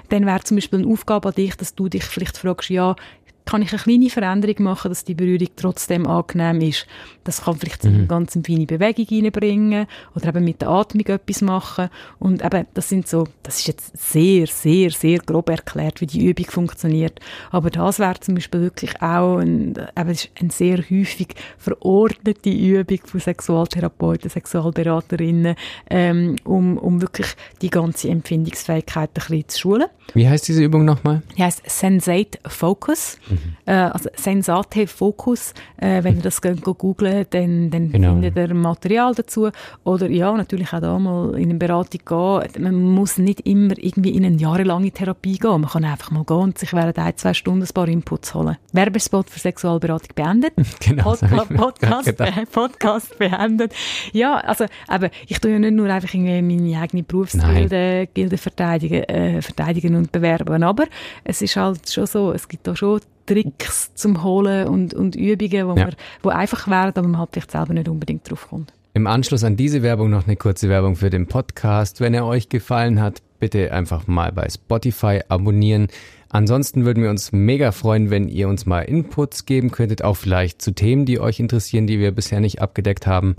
Dann 0.10 0.26
wäre 0.26 0.40
zum 0.42 0.58
Beispiel 0.58 0.80
eine 0.80 0.92
Aufgabe 0.92 1.30
an 1.30 1.36
dich, 1.36 1.56
dass 1.56 1.76
du 1.76 1.90
dich 1.90 2.06
vielleicht 2.06 2.40
fragst, 2.40 2.72
ja, 2.72 2.96
kann 3.46 3.62
ich 3.62 3.72
eine 3.72 3.82
kleine 3.82 4.10
Veränderung 4.10 4.64
machen, 4.64 4.90
dass 4.90 5.06
die 5.06 5.14
Berührung 5.14 5.48
trotzdem 5.56 6.08
angenehm 6.08 6.62
ist. 6.62 6.88
Das 7.24 7.44
kann 7.44 7.56
vielleicht 7.56 7.84
mhm. 7.84 7.96
eine 7.96 8.08
ganz 8.08 8.34
feine 8.34 8.66
Bewegung 8.66 9.06
reinbringen 9.10 9.88
oder 10.16 10.28
eben 10.30 10.44
mit 10.44 10.62
der 10.62 10.70
Atmung 10.70 11.06
etwas 11.06 11.42
machen. 11.42 11.90
Und 12.20 12.44
eben, 12.44 12.66
das 12.74 12.90
sind 12.90 13.08
so, 13.08 13.28
das 13.44 13.60
ist 13.60 13.68
jetzt 13.68 13.98
sehr, 13.98 14.48
sehr, 14.48 14.90
sehr 14.92 15.20
grob 15.20 15.50
erklärt, 15.50 16.02
wie 16.02 16.08
die 16.08 16.26
Übung 16.26 16.46
funktioniert. 16.46 17.20
Aber 17.52 17.70
das 17.70 18.00
wäre 18.00 18.20
zum 18.20 18.36
Beispiel 18.36 18.62
wirklich 18.62 19.02
auch 19.02 19.38
ein, 19.38 19.76
eben, 19.98 20.18
eine 20.40 20.52
sehr 20.52 20.78
häufig 20.78 21.36
verordnete 21.58 22.50
Übung 22.50 23.00
von 23.06 23.20
Sexualtherapeuten, 23.20 24.30
Sexualberaterinnen, 24.30 25.56
ähm, 25.90 26.36
um, 26.44 26.78
um 26.78 27.02
wirklich 27.02 27.28
die 27.62 27.70
ganze 27.70 28.10
Empfindungsfähigkeit 28.10 29.10
ein 29.10 29.14
bisschen 29.14 29.50
zu 29.50 29.60
schulen. 29.60 29.88
Wie 30.14 30.28
heißt 30.28 30.48
diese 30.48 30.64
Übung 30.64 30.86
nochmal? 30.86 31.22
Die 31.38 31.44
heißt 31.44 31.64
Sensate 31.68 32.40
Focus. 32.48 33.18
Mhm. 33.30 33.35
Äh, 33.66 33.74
also 33.74 34.10
Sensate 34.16 34.88
Focus. 34.88 35.54
Äh, 35.78 36.04
wenn 36.04 36.18
ihr 36.18 36.22
das 36.22 36.42
googelt, 36.42 37.34
dann, 37.34 37.70
dann 37.70 37.92
genau. 37.92 38.14
findet 38.14 38.36
ihr 38.36 38.54
Material 38.54 39.14
dazu. 39.16 39.50
Oder 39.84 40.10
ja, 40.10 40.32
natürlich 40.36 40.74
auch 40.74 40.80
da 40.80 41.00
mal 41.00 41.36
in 41.36 41.50
eine 41.50 41.60
Beratung 41.60 42.02
gehen. 42.06 42.64
Man 42.64 42.82
muss 42.82 43.18
nicht 43.18 43.42
immer 43.42 43.74
irgendwie 43.78 44.12
in 44.12 44.26
eine 44.26 44.38
jahrelange 44.38 44.92
Therapie 44.92 45.38
gehen. 45.38 45.62
Man 45.62 45.70
kann 45.70 45.86
einfach 45.86 46.12
mal 46.12 46.24
gehen 46.24 46.38
und 46.38 46.58
sich 46.58 46.74
während 46.74 46.98
ein, 46.98 47.18
zwei 47.18 47.34
Stunden 47.34 47.64
ein 47.64 47.74
paar 47.74 47.88
Inputs 47.88 48.34
holen. 48.34 48.58
Werbespot 48.72 49.30
für 49.30 49.40
Sexualberatung 49.40 50.10
beendet. 50.16 50.54
genau. 50.80 51.16
Pod 51.16 51.50
Podcast, 51.56 52.18
be 52.18 52.32
Podcast 52.52 53.18
beendet. 53.18 53.74
Ja, 54.14 54.36
also, 54.38 54.66
aber 54.88 55.10
ich 55.28 55.40
tue 55.40 55.52
ja 55.52 55.60
nicht 55.60 55.74
nur 55.74 55.90
einfach 55.90 56.14
irgendwie 56.14 56.42
meine 56.42 56.82
eigene 56.82 57.04
Berufsgilde 57.04 58.38
verteidigen, 58.38 59.04
äh, 59.04 59.42
verteidigen 59.42 59.96
und 59.96 60.12
bewerben. 60.12 60.64
Aber 60.64 60.86
es 61.24 61.42
ist 61.42 61.56
halt 61.56 61.90
schon 61.90 62.06
so, 62.06 62.32
es 62.32 62.48
gibt 62.48 62.68
da 62.68 62.76
schon 62.76 63.02
Tricks 63.26 63.94
zum 63.96 64.24
Holen 64.24 64.68
und, 64.68 64.94
und 64.94 65.16
Übungen, 65.16 65.68
wo, 65.68 65.76
ja. 65.76 65.86
man, 65.86 65.96
wo 66.24 66.30
einfach 66.30 66.68
wären, 66.68 66.90
aber 66.96 67.08
man 67.08 67.20
halt 67.20 67.30
vielleicht 67.34 67.52
selber 67.52 67.74
nicht 67.74 67.90
unbedingt 67.90 68.30
drauf 68.30 68.48
kommt. 68.50 68.74
Im 68.94 69.08
Anschluss 69.08 69.44
an 69.44 69.58
diese 69.58 69.84
Werbung 69.84 70.10
noch 70.10 70.26
eine 70.26 70.38
kurze 70.38 70.70
Werbung 70.70 70.96
für 70.96 71.10
den 71.10 71.28
Podcast. 71.28 72.00
Wenn 72.00 72.14
er 72.14 72.26
euch 72.26 72.48
gefallen 72.48 73.02
hat, 73.02 73.22
bitte 73.40 73.74
einfach 73.74 74.08
mal 74.08 74.32
bei 74.32 74.48
Spotify 74.50 75.20
abonnieren. 75.28 75.88
Ansonsten 76.30 76.86
würden 76.86 77.04
wir 77.04 77.10
uns 77.10 77.32
mega 77.32 77.72
freuen, 77.72 78.10
wenn 78.10 78.28
ihr 78.28 78.48
uns 78.48 78.66
mal 78.66 78.82
Inputs 78.82 79.46
geben 79.46 79.72
könntet, 79.72 80.04
auch 80.04 80.16
vielleicht 80.16 80.62
zu 80.62 80.72
Themen, 80.72 81.06
die 81.06 81.20
euch 81.20 81.40
interessieren, 81.40 81.88
die 81.88 82.00
wir 82.00 82.12
bisher 82.12 82.40
nicht 82.40 82.62
abgedeckt 82.62 83.06
haben. 83.06 83.36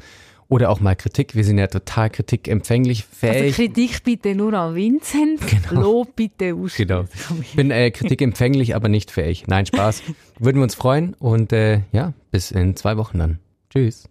Oder 0.49 0.71
auch 0.71 0.81
mal 0.81 0.95
Kritik. 0.95 1.35
Wir 1.35 1.43
sind 1.43 1.59
ja 1.59 1.67
total 1.67 2.11
kritikempfänglich, 2.11 3.05
fähig. 3.05 3.43
Also 3.43 3.57
Kritik 3.57 4.05
bitte 4.05 4.35
nur 4.35 4.55
an 4.55 4.75
Vincent, 4.75 5.41
genau. 5.69 5.83
Lob 5.83 6.17
bitte 6.17 6.55
aus. 6.55 6.77
Genau. 6.77 7.05
Ich 7.41 7.57
bin 7.57 7.71
äh, 7.71 7.91
kritikempfänglich, 7.91 8.75
aber 8.75 8.89
nicht 8.89 9.11
fähig. 9.11 9.47
Nein, 9.49 9.67
Spaß. 9.67 10.03
Würden 10.39 10.59
wir 10.59 10.63
uns 10.63 10.75
freuen 10.75 11.15
und 11.15 11.53
äh, 11.53 11.81
ja, 11.93 12.13
bis 12.31 12.51
in 12.51 12.77
zwei 12.77 12.97
Wochen 12.97 13.19
dann. 13.19 13.39
Tschüss. 13.71 14.05